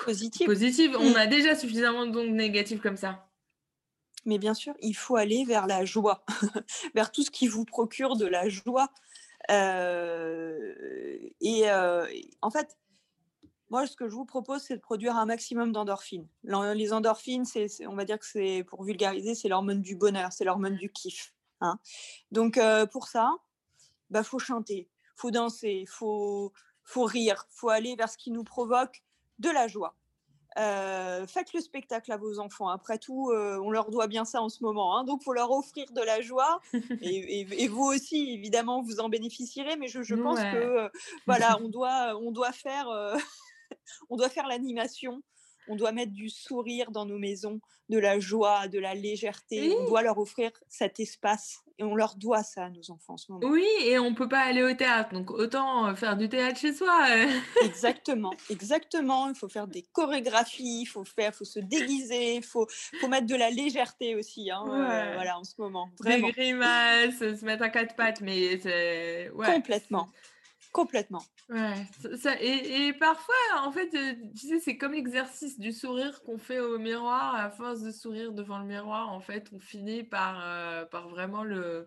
positives. 0.04 0.96
On 0.99 1.11
Mm. 1.12 1.16
a 1.16 1.26
déjà 1.26 1.54
suffisamment 1.56 2.06
d'ondes 2.06 2.30
négatives 2.35 2.80
comme 2.80 2.96
ça. 2.96 3.28
Mais 4.25 4.38
bien 4.38 4.54
sûr, 4.54 4.75
il 4.80 4.94
faut 4.94 5.16
aller 5.16 5.44
vers 5.44 5.66
la 5.66 5.85
joie, 5.85 6.25
vers 6.94 7.12
tout 7.12 7.23
ce 7.23 7.30
qui 7.30 7.46
vous 7.49 7.64
procure 7.64 8.16
de 8.16 8.26
la 8.26 8.49
joie. 8.49 8.88
Euh, 9.50 10.75
et 11.40 11.70
euh, 11.70 12.06
en 12.42 12.50
fait, 12.50 12.76
moi, 13.70 13.87
ce 13.87 13.96
que 13.96 14.08
je 14.08 14.14
vous 14.14 14.25
propose, 14.25 14.62
c'est 14.62 14.76
de 14.76 14.80
produire 14.80 15.16
un 15.16 15.26
maximum 15.26 15.73
d'endorphines. 15.73 16.26
Les 16.44 16.92
endorphines, 16.92 17.44
c'est- 17.44 17.87
on 17.87 17.94
va 17.96 18.04
dire 18.04 18.18
que 18.18 18.26
c'est, 18.26 18.64
pour 18.68 18.82
vulgariser, 18.85 19.35
c'est 19.35 19.49
l'hormone 19.49 19.80
du 19.82 19.96
bonheur, 19.96 20.32
c'est 20.32 20.44
l'hormone 20.44 20.76
du 20.76 20.90
kiff. 20.90 21.32
Hein. 21.60 21.78
Donc, 22.30 22.58
euh, 22.58 22.86
pour 22.86 23.08
ça, 23.08 23.32
bah, 24.10 24.22
faut 24.22 24.38
chanter, 24.38 24.88
faut 25.16 25.30
danser, 25.30 25.84
faut, 25.88 26.52
faut 26.84 27.04
rire, 27.04 27.46
faut 27.50 27.68
aller 27.68 27.96
vers 27.96 28.08
ce 28.08 28.16
qui 28.18 28.30
nous 28.30 28.44
provoque 28.44 29.02
de 29.38 29.50
la 29.50 29.66
joie. 29.68 29.94
Euh, 30.58 31.26
faites 31.26 31.52
le 31.52 31.60
spectacle 31.60 32.10
à 32.12 32.16
vos 32.16 32.38
enfants. 32.38 32.68
Après 32.70 32.96
tout, 32.98 33.30
euh, 33.30 33.58
on 33.62 33.70
leur 33.70 33.90
doit 33.90 34.06
bien 34.06 34.25
ça 34.25 34.40
en 34.40 34.48
ce 34.48 34.62
moment. 34.64 34.96
hein. 34.96 35.04
Donc, 35.04 35.22
faut 35.22 35.34
leur 35.34 35.50
offrir 35.50 35.84
de 35.92 36.00
la 36.00 36.22
joie. 36.22 36.60
et, 37.02 37.40
et- 37.40 37.62
et 37.64 37.68
vous 37.68 37.84
aussi, 37.84 38.30
évidemment, 38.32 38.80
vous 38.80 39.00
en 39.00 39.10
bénéficierez. 39.10 39.76
Mais 39.76 39.88
je, 39.88 40.02
je 40.02 40.14
pense 40.14 40.38
Ouais. 40.38 40.52
que 40.52 40.56
euh, 40.56 40.88
voilà, 41.26 41.58
on 41.60 41.68
doit, 41.68 42.16
on 42.16 42.30
doit 42.30 42.52
faire, 42.52 42.88
on 44.08 44.16
doit 44.16 44.30
faire 44.30 44.46
l'animation. 44.46 45.22
On 45.68 45.76
doit 45.76 45.92
mettre 45.92 46.12
du 46.12 46.28
sourire 46.28 46.90
dans 46.90 47.06
nos 47.06 47.18
maisons, 47.18 47.61
de 47.88 47.99
la 47.99 48.18
joie, 48.20 48.68
de 48.68 48.78
la 48.78 48.94
légèreté. 48.94 49.75
On 49.80 49.88
doit 49.88 50.02
leur 50.02 50.18
offrir 50.18 50.50
cet 50.68 51.00
espace. 51.00 51.61
Et 51.78 51.85
on 51.85 51.94
leur 51.94 52.14
doit 52.14 52.42
ça 52.42 52.64
à 52.64 52.70
nos 52.70 52.90
enfants 52.90 53.12
en 53.12 53.16
ce 53.18 53.30
moment. 53.30 53.46
Oui, 53.46 53.66
et 53.85 53.99
on 53.99 54.14
peut 54.14 54.30
pas 54.30 54.38
aller 54.40 54.62
au 54.62 54.73
théâtre, 54.73 55.12
donc 55.12 55.30
autant 55.30 55.87
euh, 55.88 55.94
faire 55.94 56.16
du 56.16 56.26
théâtre 56.26 56.58
chez 56.58 56.73
soi. 56.73 57.06
euh. 57.11 57.26
Exactement, 57.62 58.32
exactement. 58.49 59.28
Il 59.28 59.35
faut 59.35 59.50
faire 59.50 59.66
des 59.68 59.82
chorégraphies, 59.92 60.80
il 60.82 60.87
faut 60.87 61.04
faire, 61.04 61.35
faut 61.35 61.44
se 61.44 61.61
déguiser, 61.61 62.37
il 62.37 62.42
faut, 62.42 62.66
faut 62.99 63.08
mettre 63.08 63.26
de 63.26 63.35
la 63.35 63.50
légèreté 63.50 64.14
aussi. 64.16 64.50
hein, 64.50 64.64
euh, 64.66 65.12
voilà, 65.16 65.38
en 65.38 65.44
ce 65.44 65.52
moment, 65.58 65.90
Des 66.02 66.23
grimaces, 66.23 67.18
se 67.18 67.44
mettre 67.44 67.62
à 67.64 67.68
quatre 67.68 67.94
pattes, 67.94 68.23
mais 68.23 68.58
c'est... 68.58 69.28
Ouais, 69.35 69.52
complètement, 69.52 70.08
complètement. 70.73 71.23
Ouais, 71.49 71.87
ça- 72.16 72.40
et, 72.42 72.88
et 72.88 72.92
parfois, 72.92 73.35
en 73.62 73.70
fait, 73.70 73.94
euh, 73.94 74.14
tu 74.37 74.49
sais, 74.49 74.58
c'est 74.58 74.76
comme 74.76 74.92
l'exercice 74.92 75.58
du 75.61 75.73
sourire 75.73 76.23
qu'on 76.25 76.38
fait 76.38 76.58
au 76.58 76.78
miroir. 76.78 77.35
À 77.37 77.50
force 77.50 77.82
de 77.82 77.92
sourire 77.92 78.32
devant 78.32 78.58
le 78.58 78.64
miroir, 78.66 79.12
en 79.12 79.20
fait, 79.20 79.49
on 79.52 79.61
finit 79.61 80.02
par, 80.02 80.40
euh, 80.42 80.85
par 80.87 81.08
vraiment 81.08 81.44
le 81.44 81.87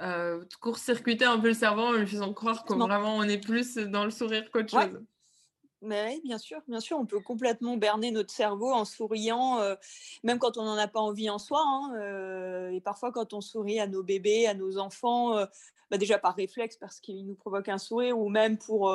euh, 0.00 0.44
court-circuiter 0.60 1.24
un 1.26 1.38
peu 1.38 1.48
le 1.48 1.54
cerveau 1.54 1.82
en 1.82 1.92
lui 1.92 2.06
faisant 2.06 2.32
croire 2.34 2.64
que 2.64 2.72
vraiment 2.72 3.16
on 3.16 3.24
est 3.24 3.38
plus 3.44 3.76
dans 3.76 4.04
le 4.04 4.10
sourire 4.10 4.50
qu'autre 4.50 4.70
chose. 4.70 5.04
Oui, 5.82 6.20
bien 6.24 6.38
sûr, 6.38 6.60
bien 6.66 6.80
sûr, 6.80 6.98
on 6.98 7.06
peut 7.06 7.20
complètement 7.20 7.76
berner 7.76 8.10
notre 8.10 8.32
cerveau 8.32 8.72
en 8.72 8.84
souriant, 8.84 9.60
même 10.24 10.38
quand 10.38 10.56
on 10.58 10.64
n'en 10.64 10.76
a 10.76 10.88
pas 10.88 11.00
envie 11.00 11.30
en 11.30 11.38
soi. 11.38 11.62
hein, 11.64 12.70
et 12.72 12.80
parfois, 12.80 13.12
quand 13.12 13.32
on 13.32 13.40
sourit 13.40 13.80
à 13.80 13.86
nos 13.86 14.02
bébés, 14.02 14.46
à 14.46 14.54
nos 14.54 14.78
enfants, 14.78 15.36
bah 15.90 15.96
déjà 15.96 16.18
par 16.18 16.34
réflexe 16.34 16.76
parce 16.76 17.00
qu'ils 17.00 17.26
nous 17.26 17.34
provoquent 17.34 17.68
un 17.70 17.78
sourire, 17.78 18.18
ou 18.18 18.28
même 18.28 18.58
pour, 18.58 18.94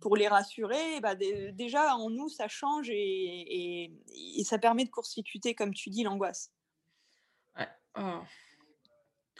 pour 0.00 0.16
les 0.16 0.28
rassurer, 0.28 1.00
bah 1.00 1.14
dé- 1.14 1.52
déjà 1.52 1.96
en 1.96 2.10
nous, 2.10 2.28
ça 2.28 2.48
change 2.48 2.90
et, 2.90 3.92
ça 4.44 4.58
permet 4.58 4.84
de 4.84 4.90
court-circuiter, 4.90 5.54
comme 5.54 5.72
tu 5.72 5.88
dis, 5.88 6.02
l'angoisse. 6.02 6.52
Oh. 7.96 8.20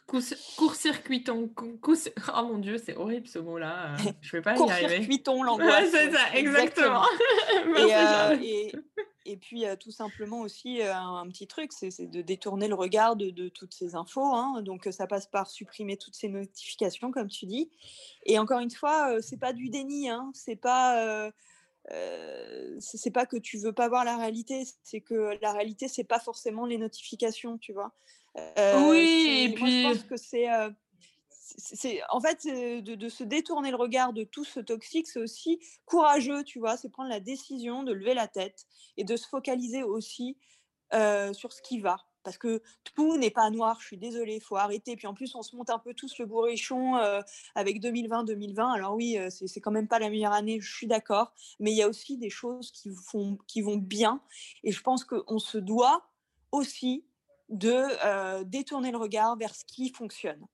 Court-circuitons, 0.06 1.50
oh 1.58 2.42
mon 2.46 2.58
Dieu, 2.58 2.78
c'est 2.78 2.96
horrible 2.96 3.26
ce 3.26 3.38
mot-là, 3.38 3.96
je 4.23 4.37
vais 4.37 4.42
pas 4.42 4.52
y 4.56 4.70
arriver. 4.70 4.87
Court-circuitons 4.87 5.42
l'angoisse, 5.42 5.90
c'est 5.90 6.12
ça, 6.12 6.34
exactement. 6.34 7.04
et 7.76 7.88
Charlotte. 7.88 8.40
et 8.42 8.73
et 9.26 9.38
puis, 9.38 9.64
heu, 9.64 9.75
tout 9.78 9.90
simplement 9.90 10.40
aussi, 10.40 10.82
heu, 10.82 10.90
un 10.92 11.26
petit 11.28 11.46
truc, 11.46 11.73
c'est 11.73 12.11
de 12.11 12.20
détourner 12.20 12.68
le 12.68 12.75
regard 12.75 13.16
de 13.16 13.30
de 13.30 13.49
toutes 13.49 13.73
ces 13.73 13.94
infos, 13.94 14.34
hein, 14.34 14.61
donc 14.61 14.87
heu, 14.87 14.92
ça 14.92 15.06
passe 15.06 15.26
par 15.26 15.49
supprimer 15.49 15.96
toutes 15.96 16.14
ces 16.14 16.28
notifications 16.28 17.11
comme 17.11 17.28
tu 17.28 17.46
dis 17.46 17.70
et 18.26 18.38
encore 18.38 18.61
une 18.61 18.70
fois, 18.70 19.23
c'est 19.23 19.38
pas 19.38 19.54
du 19.54 19.70
déni, 19.70 20.11
hein, 20.11 20.30
c'est 20.34 20.56
pas, 20.56 21.30
c'est 22.80 23.11
pas 23.11 23.26
que 23.26 23.37
tu 23.37 23.58
veux 23.58 23.73
pas 23.73 23.88
voir 23.88 24.04
la 24.04 24.16
réalité, 24.16 24.64
c'est 24.82 25.00
que 25.00 25.38
la 25.40 25.52
réalité, 25.52 25.88
c'est 25.88 26.04
pas 26.04 26.18
forcément 26.20 26.66
les 26.66 26.78
notifications, 26.78 27.58
tu 27.58 27.73
vois? 27.73 27.92
Heu, 28.37 28.43
Oui 28.73 29.29
et 29.45 29.49
moi 29.59 29.69
je 29.71 29.79
puis 29.79 29.81
pense 29.81 30.03
que 30.05 30.17
c'est, 30.17 30.49
heu, 30.50 30.75
c'est 31.31 32.00
en 32.11 32.21
fait, 32.21 32.47
de 32.47 32.95
de 32.95 33.09
se 33.09 33.25
détourner 33.25 33.71
le 33.71 33.76
regard 33.76 34.12
de 34.12 34.25
tout 34.25 34.45
ce 34.45 34.61
toxique, 34.61 35.07
c'est 35.09 35.21
aussi 35.21 35.61
courageux, 35.87 36.45
tu 36.45 36.59
vois? 36.61 36.76
C'est 36.76 36.91
prendre 36.91 37.11
la 37.11 37.21
décision 37.21 37.83
de 37.85 37.93
lever 37.93 38.14
la 38.14 38.29
tête 38.29 38.67
et 38.97 39.05
de 39.05 39.17
se 39.17 39.29
focaliser 39.29 39.83
aussi, 39.85 40.38
heu, 40.95 41.33
sur 41.35 41.53
ce 41.53 41.62
qui 41.62 41.81
va. 41.81 41.97
Parce 42.25 42.38
que 42.38 42.62
tout 42.95 43.17
n'est 43.19 43.31
pas 43.31 43.50
noir, 43.50 43.81
je 43.81 43.87
suis 43.88 43.99
désolée, 43.99 44.37
il 44.37 44.43
faut 44.43 44.57
arrêter. 44.57 44.97
Puis 44.97 45.07
en 45.09 45.14
plus, 45.14 45.35
on 45.37 45.43
se 45.43 45.57
monte 45.57 45.71
un 45.71 45.79
peu 45.81 45.95
tous 45.95 46.19
le 46.19 46.26
bourrichon, 46.26 46.97
avec 47.55 47.81
2020-2020. 47.81 48.73
Alors 48.73 48.95
oui, 48.97 49.19
c'est 49.31 49.61
quand 49.61 49.71
même 49.73 49.88
pas 49.88 49.99
la 50.00 50.11
meilleure 50.11 50.33
année, 50.35 50.61
je 50.61 50.75
suis 50.75 50.87
d'accord, 50.88 51.35
mais 51.61 51.73
il 51.73 51.76
y 51.79 51.83
a 51.83 51.88
aussi 51.88 52.19
des 52.19 52.31
choses 52.31 52.73
qui 52.73 52.91
font 52.95 53.38
qui 53.49 53.62
vont 53.62 53.76
bien 53.79 54.23
et 54.64 54.73
je 54.73 54.83
pense 54.83 55.05
qu'on 55.05 55.38
se 55.41 55.59
doit 55.59 56.11
aussi 56.53 57.07
de, 57.58 58.40
heu, 58.40 58.44
détourner 58.44 58.90
le 58.92 58.99
regard 58.99 59.37
vers 59.37 59.54
ce 59.54 59.64
qui 59.66 59.90
fonctionne. 59.92 60.46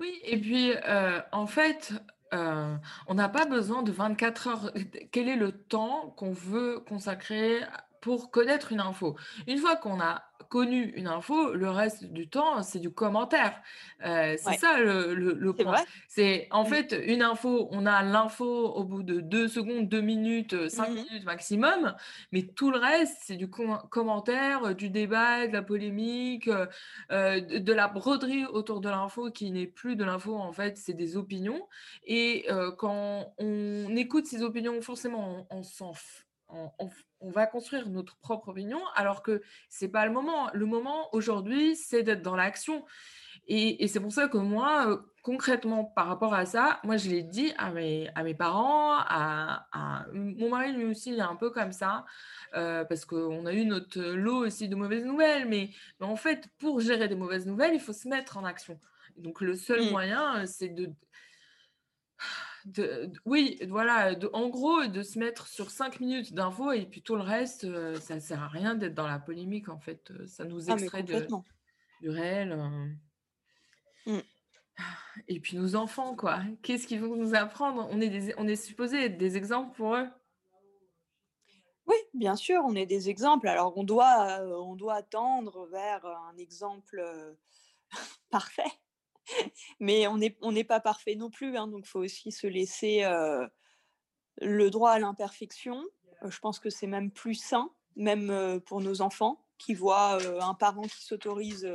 Oui 0.00 0.18
et 0.22 0.38
puis, 0.40 0.72
heu, 0.72 1.22
en 1.32 1.46
fait, 1.46 1.92
heu, 2.34 2.76
on 3.06 3.14
n'a 3.14 3.28
pas 3.28 3.46
besoin 3.46 3.82
de 3.82 3.92
24 3.92 4.48
heures. 4.48 4.72
Quel 5.12 5.28
est 5.28 5.36
le 5.36 5.52
temps 5.52 6.10
qu'on 6.16 6.32
veut 6.32 6.80
consacrer 6.80 7.60
pour 8.00 8.30
connaître 8.30 8.72
une 8.72 8.80
info? 8.80 9.16
Une 9.46 9.58
fois 9.58 9.76
qu'on 9.76 10.00
a 10.00 10.24
connu 10.48 10.82
une 10.96 11.06
info, 11.08 11.54
le 11.54 11.70
reste 11.70 12.04
du 12.04 12.28
temps, 12.28 12.62
c'est 12.62 12.78
du 12.80 12.90
commentaire. 12.90 13.62
Heu, 14.04 14.36
c'est 14.38 14.52
Ouais, 14.52 14.54
ça 14.54 14.78
le 14.80 15.14
le 15.14 15.34
le 15.34 15.56
c'est 15.56 15.66
point. 15.66 15.84
C'est 16.08 16.48
en 16.50 16.64
Mmh. 16.64 16.66
fait, 16.66 16.92
une 17.06 17.22
info, 17.22 17.68
on 17.70 17.86
a 17.86 18.02
l'info 18.02 18.44
au 18.74 18.84
bout 18.84 19.02
de 19.02 19.20
2 19.20 19.48
secondes, 19.48 19.88
2 19.88 20.00
minutes, 20.00 20.54
heu, 20.54 20.68
5 20.68 20.92
Mmh 20.92 21.06
minutes 21.08 21.24
maximum, 21.24 21.94
mais 22.32 22.42
tout 22.54 22.70
le 22.70 22.78
reste, 22.78 23.18
c'est 23.22 23.36
du 23.36 23.48
com 23.50 23.78
commentaire, 23.90 24.64
heu, 24.66 24.74
du 24.74 24.90
débat, 24.90 25.46
de 25.46 25.52
la 25.52 25.62
polémique, 25.62 26.48
de 27.10 27.58
de 27.58 27.72
la 27.72 27.88
broderie 27.88 28.44
autour 28.46 28.80
de 28.80 28.88
l'info 28.88 29.30
qui 29.30 29.50
n'est 29.50 29.66
plus 29.66 29.96
de 29.96 30.04
l'info, 30.04 30.36
en 30.36 30.52
fait, 30.52 30.76
c'est 30.76 30.94
des 30.94 31.16
opinions 31.16 31.66
et 32.04 32.46
quand 32.78 33.34
on 33.38 33.94
écoute 33.96 34.26
ces 34.26 34.42
opinions, 34.42 34.80
forcément, 34.80 35.46
on 35.50 35.58
on 35.58 35.62
s'en 35.62 35.92
on 36.48 36.70
on 37.26 37.30
va 37.30 37.46
construire 37.46 37.88
notre 37.88 38.16
propre 38.18 38.48
opinion 38.50 38.80
alors 38.94 39.22
que 39.22 39.42
c'est 39.68 39.88
pas 39.90 40.06
le 40.06 40.12
moment. 40.12 40.50
Le 40.54 40.66
moment 40.66 41.08
aujourd'hui, 41.14 41.76
c'est 41.76 42.02
d'être 42.02 42.22
dans 42.22 42.36
l'action 42.36 42.84
et 43.46 43.84
et 43.84 43.88
c'est 43.88 44.00
pour 44.00 44.12
ça 44.12 44.28
que 44.28 44.38
moi, 44.38 44.88
heu, 44.90 45.12
concrètement 45.22 45.84
par 45.84 46.06
rapport 46.08 46.34
à 46.34 46.46
ça, 46.46 46.80
moi 46.84 46.96
je 46.96 47.08
l'ai 47.10 47.22
dit 47.22 47.52
à 47.58 47.70
mes 47.70 48.08
à 48.14 48.22
mes 48.22 48.34
parents, 48.34 48.94
à 48.98 49.68
à 49.72 50.06
mon 50.12 50.50
mari 50.50 50.72
lui 50.72 50.84
aussi 50.84 51.10
il 51.12 51.18
est 51.18 51.20
un 51.22 51.36
peu 51.36 51.50
comme 51.50 51.72
ça, 51.72 52.04
heu, 52.54 52.84
parce 52.88 53.04
qu'on 53.04 53.46
a 53.46 53.52
eu 53.52 53.64
notre 53.64 54.00
lot 54.00 54.46
aussi 54.46 54.68
de 54.68 54.76
mauvaises 54.76 55.04
nouvelles, 55.04 55.46
mais 55.48 55.70
mais 56.00 56.06
en 56.06 56.16
fait 56.16 56.48
pour 56.58 56.80
gérer 56.80 57.08
des 57.08 57.16
mauvaises 57.16 57.46
nouvelles, 57.46 57.74
il 57.74 57.80
faut 57.80 57.92
se 57.92 58.08
mettre 58.08 58.36
en 58.36 58.44
action. 58.44 58.80
Donc 59.16 59.40
le 59.40 59.54
seul 59.54 59.82
Mmh. 59.82 59.86
moyen, 59.86 60.42
heu, 60.42 60.46
c'est 60.46 60.68
de 60.70 60.92
de 62.66 63.12
oui, 63.24 63.58
voilà, 63.68 64.14
de 64.14 64.28
en 64.32 64.48
gros, 64.50 64.86
de 64.86 65.02
se 65.02 65.18
mettre 65.18 65.46
sur 65.46 65.70
5 65.70 66.00
minutes 66.00 66.34
d'infos 66.34 66.72
et 66.72 66.86
puis 66.86 67.02
tout 67.02 67.16
le 67.16 67.22
reste, 67.22 67.64
heu, 67.64 68.00
ça 68.00 68.20
sert 68.20 68.42
à 68.42 68.48
rien 68.48 68.74
d'être 68.74 68.94
dans 68.94 69.06
la 69.08 69.18
polémique 69.20 69.68
en 69.68 69.78
fait, 69.80 70.10
heu, 70.10 70.26
ça 70.26 70.44
nous 70.44 70.68
Ah 70.68 70.76
extrait 70.76 71.02
de 71.04 71.32
du 72.00 72.10
réel, 72.10 72.52
heu 72.52 72.96
Mmh. 74.06 74.22
et 75.28 75.40
puis 75.40 75.56
nos 75.56 75.76
enfants 75.76 76.14
quoi, 76.16 76.40
qu'est-ce 76.62 76.86
qu'ils 76.86 77.00
vont 77.00 77.16
nous 77.16 77.34
apprendre? 77.34 77.88
On 77.90 78.00
est 78.00 78.08
des 78.10 78.34
on 78.38 78.46
est 78.48 78.56
supposés 78.56 79.04
être 79.04 79.18
des 79.18 79.36
exemples 79.36 79.74
pour 79.76 79.94
eux. 79.96 80.08
Oui, 81.86 81.96
bien 82.14 82.36
sûr, 82.36 82.62
on 82.64 82.74
est 82.74 82.86
des 82.86 83.08
exemples. 83.08 83.48
Alors 83.48 83.76
on 83.76 83.84
doit, 83.84 84.40
heu, 84.40 84.56
on 84.60 84.74
doit 84.76 85.02
tendre 85.02 85.66
vers, 85.66 86.04
un 86.06 86.36
exemple, 86.36 87.00
parfait, 88.30 88.70
mais 89.80 90.06
on 90.06 90.18
n'est 90.18 90.36
on 90.42 90.52
n'est 90.52 90.64
pas 90.64 90.80
parfait 90.80 91.14
non 91.16 91.30
plus, 91.30 91.56
hein, 91.56 91.68
donc 91.68 91.84
il 91.86 91.88
faut 91.88 92.00
aussi 92.00 92.32
se 92.32 92.46
laisser, 92.46 93.04
heu, 93.04 93.48
le 94.40 94.70
droit 94.70 94.92
à 94.92 94.98
l'imperfection. 94.98 95.84
Heu, 96.24 96.30
je 96.30 96.38
pense 96.40 96.58
que 96.60 96.70
c'est 96.70 96.86
même 96.88 97.10
plus 97.10 97.34
sain, 97.34 97.70
même, 97.96 98.30
heu, 98.30 98.60
pour 98.60 98.80
nos 98.80 99.02
enfants 99.02 99.44
qui 99.58 99.74
voient, 99.74 100.18
un 100.42 100.54
parent 100.54 100.82
qui 100.82 101.02
s'autorise, 101.04 101.68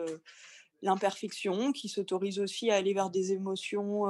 l'imperfection, 0.84 1.72
qui 1.74 1.90
s'autorise 1.90 2.40
aussi 2.40 2.72
à 2.72 2.76
aller 2.76 2.94
vers 2.94 3.10
des 3.10 3.34
émotions, 3.34 4.06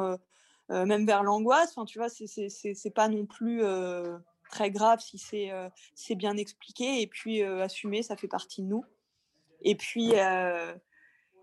même 0.70 1.06
vers 1.06 1.24
l'angoisse. 1.24 1.72
Enfin, 1.72 1.86
tu 1.86 2.00
vois, 2.00 2.10
c'est 2.10 2.94
pas 2.94 3.08
non 3.10 3.26
plus, 3.26 3.64
très 4.50 4.72
grave 4.72 5.00
si 5.00 5.18
c'est, 5.18 5.52
c'est 5.96 6.16
bien 6.16 6.38
expliqué 6.38 7.02
et 7.02 7.08
puis, 7.08 7.42
heu, 7.44 7.62
assumer, 7.62 8.04
ça 8.04 8.18
fait 8.18 8.28
partie 8.28 8.62
de 8.64 8.68
nous 8.68 8.84
et 9.62 9.76
puis, 9.76 10.12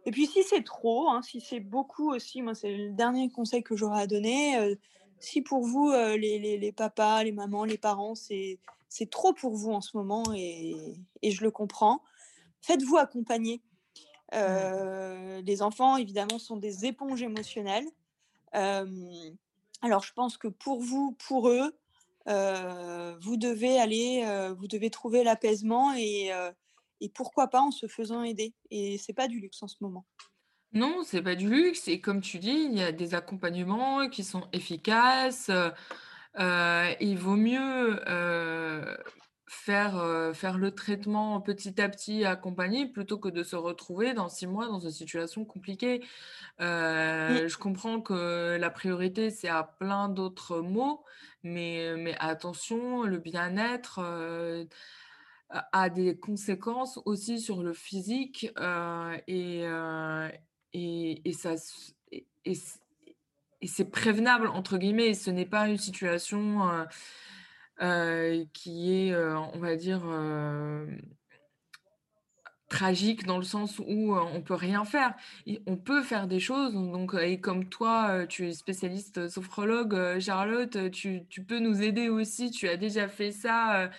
et 0.06 0.10
puis 0.10 0.26
si 0.26 0.42
c'est 0.42 0.64
trop, 0.64 1.08
hein, 1.08 1.22
si 1.22 1.40
c'est 1.40 1.60
beaucoup 1.60 2.10
aussi, 2.12 2.42
moi, 2.42 2.54
c'est 2.54 2.74
le 2.74 2.92
dernier 2.92 3.30
conseil 3.30 3.62
que 3.62 3.76
j'aurais 3.76 4.02
à 4.02 4.06
donner, 4.06 4.76
si 5.18 5.42
pour 5.42 5.66
vous, 5.66 5.90
les 5.92 6.38
les 6.38 6.58
les 6.58 6.72
papas, 6.72 7.24
les 7.24 7.32
mamans, 7.32 7.64
les 7.64 7.78
parents, 7.78 8.14
c'est 8.14 8.58
c'est 8.88 9.10
trop 9.10 9.32
pour 9.34 9.54
vous 9.54 9.72
en 9.72 9.80
ce 9.80 9.96
moment 9.96 10.24
et 10.34 10.74
et 11.22 11.30
je 11.30 11.44
le 11.44 11.50
comprends, 11.50 12.02
faites-vous 12.62 12.96
accompagner. 12.96 13.60
Les 14.32 15.62
enfants 15.62 15.96
évidemment 15.96 16.38
sont 16.38 16.56
des 16.56 16.86
éponges 16.86 17.22
émotionnelles. 17.22 17.88
Alors 18.52 20.02
je 20.02 20.12
pense 20.12 20.36
que 20.38 20.48
pour 20.48 20.80
vous, 20.80 21.16
pour 21.26 21.48
eux, 21.48 21.74
vous 22.26 23.36
devez 23.36 23.78
aller, 23.78 24.24
vous 24.58 24.68
devez 24.68 24.90
trouver 24.90 25.24
l'apaisement 25.24 25.94
et 25.94 26.30
et 27.00 27.08
pourquoi 27.10 27.48
pas 27.48 27.60
en 27.62 27.70
se 27.70 27.86
faisant 27.88 28.22
aider 28.22 28.54
et 28.70 28.98
c'est 28.98 29.12
pas 29.14 29.28
du 29.28 29.40
luxe 29.40 29.62
en 29.62 29.68
ce 29.68 29.76
moment. 29.80 30.06
Non, 30.72 31.02
c'est 31.02 31.22
pas 31.22 31.34
du 31.34 31.48
luxe 31.48 31.88
et 31.88 32.00
comme 32.00 32.20
tu 32.20 32.38
dis, 32.38 32.50
il 32.70 32.74
y 32.76 32.82
a 32.82 32.92
des 32.92 33.14
accompagnements 33.14 34.08
qui 34.10 34.22
sont 34.22 34.48
efficaces, 34.52 35.48
heu 35.48 35.72
heu, 36.38 36.96
il 37.00 37.16
vaut 37.18 37.36
mieux, 37.36 38.00
heu, 38.08 38.98
faire, 39.48 40.32
faire 40.34 40.58
le 40.58 40.72
traitement 40.74 41.40
petit 41.40 41.80
à 41.80 41.88
petit 41.88 42.24
accompagné 42.26 42.86
plutôt 42.92 43.18
que 43.18 43.28
de 43.30 43.42
se 43.44 43.56
retrouver 43.56 44.14
dans 44.14 44.28
6 44.28 44.46
mois 44.46 44.66
dans 44.68 44.78
une 44.80 44.90
situation 44.92 45.44
compliquée. 45.46 46.04
Mmh, 47.28 47.42
je 47.48 47.56
comprends 47.58 48.00
que 48.02 48.56
la 48.60 48.70
priorité, 48.70 49.30
c'est 49.30 49.48
à 49.48 49.62
plein 49.64 50.08
d'autres 50.10 50.60
mots, 50.60 51.04
mais 51.42 51.94
mais 51.96 52.16
attention, 52.20 53.02
le 53.04 53.18
bien-être, 53.18 54.00
a 55.50 55.88
des 55.90 56.16
conséquences 56.16 57.00
aussi 57.04 57.40
sur 57.40 57.62
le 57.62 57.72
physique, 57.72 58.50
heu 58.58 59.12
et 59.26 59.64
heu 59.66 60.30
et 60.72 61.22
et 61.24 61.32
et 63.60 63.66
c'est 63.66 63.90
«prévenable» 63.90 64.48
entre 64.48 64.78
guillemets. 64.78 65.14
Ce 65.14 65.30
n'est 65.30 65.46
pas 65.46 65.68
une 65.68 65.78
situation, 65.78 66.68
heu, 67.82 68.46
qui 68.52 69.08
est, 69.08 69.16
on 69.16 69.58
va 69.58 69.76
dire, 69.76 70.04
Tragique 72.68 73.24
dans 73.24 73.38
le 73.38 73.44
sens 73.44 73.78
où, 73.78 74.14
heu, 74.14 74.20
on 74.20 74.42
peut 74.42 74.54
rien 74.54 74.84
faire. 74.84 75.14
On 75.66 75.76
peut 75.76 76.02
faire 76.02 76.26
des 76.26 76.38
choses 76.38 76.74
et 77.22 77.40
comme 77.40 77.68
toi, 77.70 78.26
tu 78.28 78.46
es 78.48 78.52
spécialiste, 78.52 79.28
sophrologue, 79.28 80.18
Charlotte, 80.20 80.90
tu 80.90 81.26
peux 81.48 81.60
nous 81.60 81.82
aider 81.82 82.10
aussi. 82.10 82.50
Tu 82.50 82.68
as 82.68 82.76
déjà 82.76 83.08
fait 83.08 83.32
ça, 83.32 83.90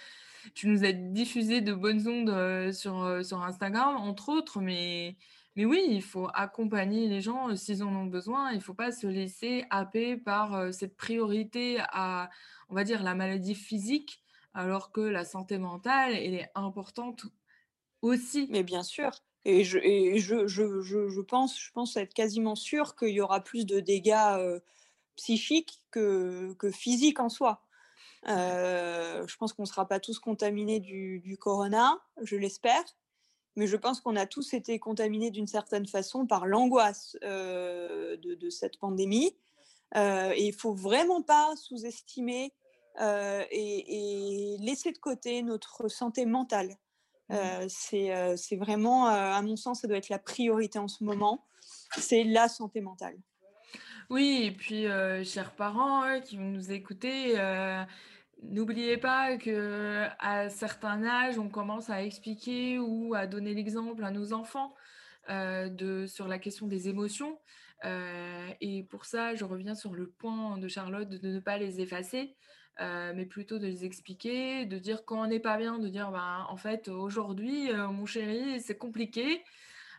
tu 0.56 0.68
nous 0.68 0.84
as 0.86 0.92
diffusé 0.94 1.62
de 1.62 1.74
bonnes 1.74 2.08
ondes, 2.08 2.30
heu, 2.30 2.72
sur, 2.74 3.04
heu, 3.04 3.24
sur 3.24 3.42
Instagram 3.44 3.96
entre 3.98 4.30
autres. 4.30 4.60
Mais 4.62 5.18
mais 5.56 5.66
oui, 5.66 5.84
il 5.90 6.02
faut 6.04 6.28
accompagner 6.34 7.08
les 7.10 7.22
gens, 7.22 7.50
heu, 7.50 7.56
s'ils 7.56 7.84
en 7.84 7.94
ont 7.96 8.06
besoin. 8.06 8.52
Il 8.54 8.62
faut 8.62 8.74
pas 8.74 8.92
se 8.92 9.08
laisser 9.08 9.66
happer 9.70 10.18
par, 10.18 10.74
cette 10.74 10.96
priorité 10.98 11.78
à, 11.92 12.30
on 12.70 12.76
va 12.76 12.84
dire, 12.84 13.04
la 13.04 13.16
maladie 13.16 13.56
physique, 13.56 14.22
alors 14.54 14.92
que 14.92 15.02
la 15.02 15.26
santé 15.26 15.58
mentale, 15.58 16.14
elle 16.14 16.34
est 16.36 16.50
importante 16.56 17.26
aussi. 18.02 18.50
mais 18.50 18.64
bien 18.64 18.84
sûr 18.84 19.12
et 19.46 19.64
je 19.64 19.78
et 19.80 20.20
je 20.20 20.48
je 20.48 20.82
je 20.84 21.22
pense 21.22 21.58
je 21.60 21.72
pense 21.72 21.96
être 21.98 22.14
quasiment 22.14 22.56
sûre 22.56 22.96
qu'il 22.96 23.10
y 23.10 23.22
aura 23.22 23.42
plus 23.44 23.66
de 23.66 23.80
dégâts, 23.80 24.60
psychiques 25.16 25.80
que 25.92 26.54
que 26.56 26.72
physiques 26.72 27.20
en 27.20 27.30
soi. 27.30 27.69
Je 28.26 29.38
pense 29.38 29.54
qu'on 29.54 29.64
ne 29.64 29.68
sera 29.68 29.88
pas 29.88 30.00
tous 30.00 30.20
contaminés 30.20 30.80
du 30.80 31.20
du 31.20 31.38
corona, 31.38 32.00
je 32.22 32.36
l'espère. 32.36 32.84
mais 33.56 33.68
je 33.68 33.78
pense 33.78 34.02
qu'on 34.02 34.16
a 34.16 34.26
tous 34.26 34.54
été 34.54 34.80
contaminés 34.80 35.32
d'une 35.32 35.48
certaine 35.48 35.88
façon 35.88 36.26
par 36.26 36.46
l'angoisse 36.46 37.18
de, 37.22 38.36
de, 38.36 38.50
cette 38.50 38.78
pandémie. 38.80 39.36
et 39.96 40.46
il 40.46 40.54
faut 40.54 40.74
vraiment 40.74 41.22
pas 41.22 41.56
sous-estimer 41.56 42.54
et, 43.00 44.54
et, 44.54 44.58
laisser 44.60 44.92
de 44.92 44.98
côté 44.98 45.42
notre 45.44 45.88
santé 45.88 46.26
mentale. 46.26 46.78
Mmh. 47.30 47.70
c'est 47.70 48.56
vraiment, 48.56 49.06
à 49.06 49.42
mon 49.42 49.56
sens, 49.56 49.82
ça 49.82 49.88
doit 49.88 49.98
être 49.98 50.10
la 50.10 50.20
priorité 50.20 50.80
en 50.80 50.88
ce 50.88 51.04
moment. 51.04 51.46
C'est 51.98 52.24
la 52.24 52.48
santé 52.48 52.82
mentale. 52.82 53.18
Oui, 54.10 54.42
et 54.46 54.52
puis, 54.52 54.86
chers 55.24 55.52
parents 55.52 56.20
qui 56.22 56.38
vont 56.38 56.50
nous 56.50 56.72
écouter, 56.72 57.36
n'oubliez 58.42 58.98
pas 58.98 59.38
que 59.38 60.08
à 60.20 60.50
certains 60.50 61.04
âges, 61.06 61.38
on 61.38 61.50
commence 61.50 61.90
à 61.92 62.04
expliquer 62.04 62.80
ou 62.80 63.14
à 63.14 63.28
donner 63.28 63.54
l'exemple 63.54 64.04
à 64.04 64.12
nos 64.12 64.34
enfants 64.34 64.74
de, 65.30 66.06
sur 66.08 66.28
la 66.28 66.40
question 66.40 66.66
des 66.68 66.90
émotions. 66.90 67.38
et 67.84 68.84
pour 68.90 69.06
ça, 69.06 69.36
je 69.36 69.46
reviens 69.46 69.76
sur 69.76 69.94
le 69.94 70.10
point 70.10 70.58
de 70.58 70.68
Charlotte 70.68 71.10
de 71.10 71.30
ne 71.30 71.40
pas 71.40 71.60
les 71.60 71.80
effacer. 71.80 72.36
mais 72.80 73.28
plutôt 73.28 73.60
de 73.60 73.68
les 73.68 73.86
expliquer, 73.86 74.66
de 74.66 74.80
dire 74.80 75.06
quand 75.06 75.22
on 75.22 75.28
n'est 75.28 75.40
pas 75.40 75.58
bien, 75.58 75.78
de 75.78 75.88
dire 75.88 76.10
bah, 76.12 76.48
en 76.50 76.58
fait 76.58 76.88
aujourd'hui 76.88 77.72
mon 77.74 78.08
chéri 78.08 78.60
c'est 78.60 78.78
compliqué, 78.78 79.44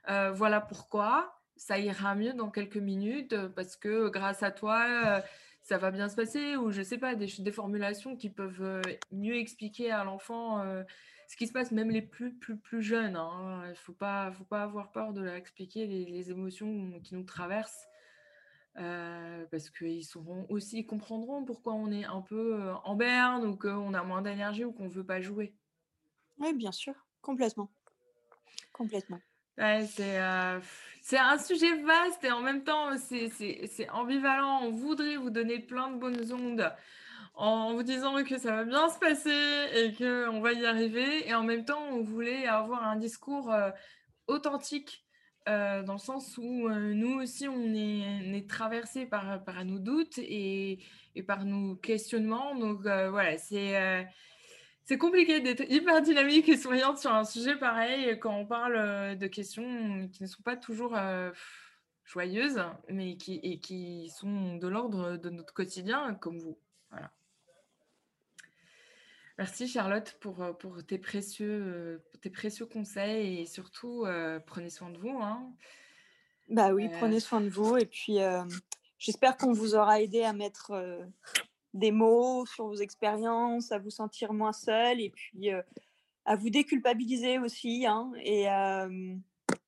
voilà 0.09 0.61
pourquoi, 0.61 1.40
ça 1.61 1.79
ira 1.79 2.15
mieux 2.15 2.33
dans 2.33 2.51
quelques 2.51 2.79
minutes 2.79 3.37
parce 3.55 3.77
que 3.77 4.09
grâce 4.09 4.43
à 4.43 4.51
toi, 4.51 5.23
ça 5.61 5.77
va 5.77 5.91
bien 5.91 6.09
se 6.09 6.17
passer 6.17 6.57
ou 6.57 6.71
je 6.71 6.81
sais 6.81 6.97
pas, 6.97 7.15
des, 7.15 7.53
formulations 7.53 8.17
qui 8.17 8.31
peuvent 8.31 8.81
mieux 9.13 9.37
expliquer 9.37 9.91
à 9.91 10.03
l'enfant 10.03 10.65
ce 11.29 11.37
qui 11.37 11.47
se 11.47 11.53
passe, 11.53 11.71
même 11.71 11.91
les 11.91 12.01
plus, 12.01 12.33
plus, 12.33 12.57
plus 12.57 12.81
jeunes. 12.81 13.15
Hein. 13.15 13.61
Il 13.67 13.71
ne 13.71 13.75
faut 13.75 13.93
pas, 13.93 14.33
faut 14.33 14.45
pas 14.45 14.63
avoir 14.63 14.91
peur 14.91 15.13
de 15.13 15.21
leur 15.21 15.35
expliquer 15.35 15.87
les, 15.87 16.31
émotions 16.31 16.99
qui 17.05 17.15
nous 17.15 17.25
traversent. 17.25 17.87
parce 18.75 19.69
qu'ils 19.69 20.07
sauront 20.07 20.47
aussi, 20.49 20.87
comprendront 20.87 21.45
pourquoi 21.45 21.75
on 21.75 21.93
est 21.93 22.07
un 22.07 22.23
peu 22.23 22.73
en 22.85 22.97
berne 22.97 23.45
ou 23.45 23.55
qu'on 23.55 23.93
a 23.93 24.03
moins 24.03 24.23
d'énergie 24.23 24.65
ou 24.65 24.73
qu'on 24.73 24.85
ne 24.85 24.89
veut 24.89 25.05
pas 25.05 25.21
jouer. 25.21 25.55
Oui, 26.39 26.55
bien 26.55 26.73
sûr, 26.73 26.95
complètement. 27.21 27.71
Complètement. 28.73 29.21
Ouais, 29.61 29.87
c'est 31.03 31.19
un 31.19 31.39
sujet 31.39 31.83
vaste 31.83 32.25
et 32.25 32.33
en 32.33 32.41
même 32.41 32.65
temps, 32.65 32.97
c'est 32.97 33.91
ambivalent. 33.91 34.63
On 34.63 34.71
voudrait 34.71 35.17
vous 35.17 35.29
donner 35.29 35.59
plein 35.59 35.91
de 35.91 35.97
bonnes 35.99 36.33
ondes 36.33 36.73
en 37.35 37.75
vous 37.75 37.83
disant 37.83 38.25
que 38.25 38.39
ça 38.39 38.53
va 38.57 38.65
bien 38.65 38.89
se 38.89 38.99
passer 38.99 39.69
et 39.75 39.93
qu'on 39.93 40.41
va 40.41 40.53
y 40.53 40.65
arriver. 40.65 41.29
Et 41.29 41.35
en 41.35 41.43
même 41.43 41.67
temps, 41.67 41.83
on 41.91 42.03
voulait 42.03 42.47
avoir 42.47 42.85
un 42.85 42.97
discours 42.97 43.53
euh, 43.53 43.71
authentique 44.29 45.05
euh, 45.47 45.83
dans 45.83 45.95
le 45.95 45.99
sens 45.99 46.39
où 46.39 46.67
euh, 46.69 46.95
nous 46.95 47.21
aussi, 47.21 47.47
on 47.47 47.75
est, 47.75 48.37
est 48.39 48.49
traversé 48.49 49.05
par, 49.05 49.45
par 49.45 49.63
nos 49.67 49.79
doutes 49.79 50.17
et, 50.17 50.83
et 51.15 51.23
par 51.23 51.45
nos 51.45 51.77
questionnements. 51.77 52.55
Donc 52.55 52.81
voilà, 52.81 53.37
c'est 53.37 54.07
c'est 54.91 54.99
compliqué 54.99 55.39
d'être 55.39 55.63
hyper 55.71 56.03
dynamique 56.03 56.49
et 56.49 56.57
souriante 56.57 56.99
sur 56.99 57.15
un 57.15 57.23
sujet 57.23 57.55
pareil 57.55 58.19
quand 58.19 58.35
on 58.35 58.45
parle 58.45 58.75
euh, 58.75 59.15
de 59.15 59.29
questions 59.29 60.09
qui 60.09 60.25
ne 60.25 60.27
sont 60.27 60.43
pas 60.43 60.57
toujours 60.57 60.97
euh, 60.97 61.31
joyeuses, 62.05 62.61
mais 62.89 63.17
qui, 63.17 63.39
et 63.45 63.61
qui 63.61 64.09
sont 64.09 64.57
de 64.57 64.67
l'ordre 64.67 65.17
de 65.17 65.31
notre 65.31 65.55
quotidien, 65.55 66.15
comme 66.15 66.41
vous. 66.41 66.59
Voilà. 66.91 67.13
Merci 69.39 69.69
Charlotte 69.69 70.17
pour, 70.19 70.43
euh, 70.43 70.53
pour 70.55 70.85
tes, 70.85 70.99
précieux, 70.99 72.03
tes 72.21 72.31
précieux 72.31 72.67
conseils 72.67 73.43
et 73.43 73.47
surtout 73.47 74.07
prenez 74.45 74.71
soin 74.71 74.91
de 74.91 74.99
vous. 74.99 75.21
Hein. 75.23 75.53
Bah 76.49 76.73
oui, 76.73 76.89
prenez 76.99 77.21
soin 77.21 77.41
de 77.41 77.49
vous 77.49 77.77
et 77.77 77.87
puis 77.87 78.19
j'espère 78.99 79.37
qu'on 79.37 79.53
vous 79.53 79.77
aura 79.77 80.01
aidé 80.01 80.25
à 80.25 80.33
mettre 80.33 80.73
des 81.75 81.93
mots 81.93 82.47
sur 82.47 82.67
vos 82.67 82.77
expériences, 82.77 83.73
à 83.73 83.79
vous 83.79 83.91
sentir 83.91 84.33
moins 84.33 84.53
seul 84.53 85.01
et 85.01 85.11
puis 85.11 85.51
à 86.25 86.37
vous 86.37 86.51
déculpabiliser 86.51 87.39
aussi. 87.39 87.87
Hein, 87.87 88.13
et 88.23 88.47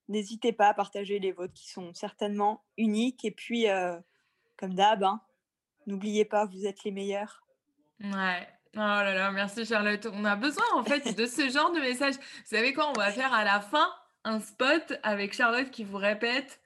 n'hésitez 0.09 0.53
pas 0.53 0.69
à 0.69 0.75
partager 0.75 1.19
les 1.19 1.33
vôtres 1.33 1.55
qui 1.55 1.71
sont 1.71 1.95
certainement 1.95 2.65
uniques. 2.77 3.25
Et 3.25 3.31
puis, 3.31 3.67
comme 4.57 4.75
d'hab, 4.75 5.05
hein, 5.05 5.21
n'oubliez 5.87 6.25
pas, 6.25 6.47
vous 6.47 6.67
êtes 6.67 6.85
les 6.85 6.91
meilleurs. 6.91 7.45
Ouais. 8.01 8.49
Oh 8.75 8.79
là 8.79 9.13
là, 9.13 9.31
merci 9.31 9.67
Charlotte. 9.67 10.09
On 10.15 10.25
a 10.25 10.35
besoin 10.35 10.65
en 10.75 10.83
fait 10.83 11.15
de 11.15 11.27
ce 11.27 11.51
genre 11.51 11.73
de 11.73 11.81
message. 11.81 12.15
Vous 12.15 12.57
savez 12.57 12.73
quoi 12.73 12.89
On 12.89 12.95
va 12.95 13.13
faire 13.13 13.33
à 13.35 13.45
la 13.45 13.61
fin 13.61 13.87
un 14.25 14.41
spot 14.41 14.95
avec 15.03 15.35
Charlotte 15.35 15.71
qui 15.71 15.85
vous 15.85 15.99
répète 15.99 16.62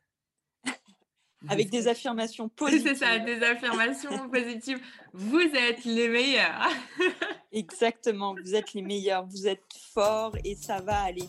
avec 1.48 1.70
des 1.76 1.88
affirmations 1.88 2.48
positives. 2.48 2.88
C'est 2.88 3.04
ça, 3.04 3.18
des 3.18 3.42
affirmations 3.42 4.28
positives. 4.28 4.80
Vous 5.12 5.40
êtes 5.40 5.84
les 5.84 6.08
meilleurs. 6.08 6.68
Exactement, 7.52 8.34
vous 8.34 8.54
êtes 8.54 8.74
les 8.74 8.82
meilleurs, 8.82 9.26
vous 9.26 9.46
êtes 9.46 9.64
forts 9.92 10.36
et 10.44 10.54
ça 10.54 10.80
va 10.80 11.02
aller. 11.02 11.28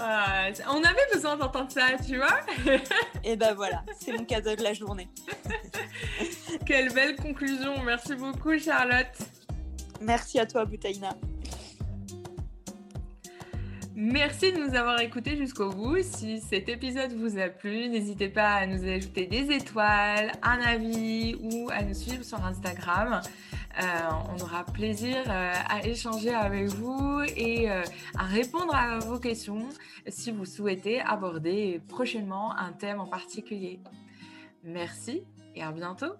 Ah, 0.00 0.48
on 0.68 0.82
avait 0.84 1.06
besoin 1.12 1.36
d'entendre 1.36 1.72
ça, 1.72 1.88
tu 2.06 2.18
vois? 2.18 2.40
Et 3.24 3.34
ben 3.34 3.52
voilà, 3.54 3.82
c'est 3.98 4.12
mon 4.12 4.24
cadeau 4.24 4.54
de 4.54 4.62
la 4.62 4.72
journée. 4.72 5.08
Quelle 6.64 6.92
belle 6.92 7.16
conclusion. 7.16 7.82
Merci 7.82 8.14
beaucoup, 8.14 8.56
Charlotte. 8.58 9.18
Merci 10.00 10.38
à 10.38 10.46
toi, 10.46 10.64
Boutaïna. 10.64 11.16
Merci 14.00 14.52
de 14.52 14.58
nous 14.58 14.76
avoir 14.76 15.00
écoutés 15.00 15.36
jusqu'au 15.36 15.70
bout. 15.70 15.96
Si 16.02 16.38
cet 16.38 16.68
épisode 16.68 17.14
vous 17.14 17.36
a 17.36 17.48
plu, 17.48 17.88
n'hésitez 17.88 18.28
pas 18.28 18.54
à 18.54 18.64
nous 18.64 18.84
ajouter 18.88 19.26
des 19.26 19.50
étoiles, 19.52 20.30
un 20.40 20.60
avis 20.60 21.34
ou 21.42 21.68
à 21.72 21.82
nous 21.82 21.94
suivre 21.94 22.22
sur 22.22 22.40
Instagram. 22.44 23.20
Euh, 23.82 23.82
on 24.32 24.40
aura 24.40 24.62
plaisir 24.62 25.16
euh, 25.26 25.52
à 25.68 25.84
échanger 25.84 26.32
avec 26.32 26.66
vous 26.66 27.22
et 27.36 27.68
euh, 27.68 27.82
à 28.16 28.22
répondre 28.22 28.72
à 28.72 29.00
vos 29.00 29.18
questions 29.18 29.68
si 30.06 30.30
vous 30.30 30.44
souhaitez 30.44 31.00
aborder 31.00 31.80
prochainement 31.88 32.56
un 32.56 32.70
thème 32.70 33.00
en 33.00 33.06
particulier. 33.06 33.80
Merci 34.62 35.24
et 35.56 35.62
à 35.64 35.72
bientôt. 35.72 36.14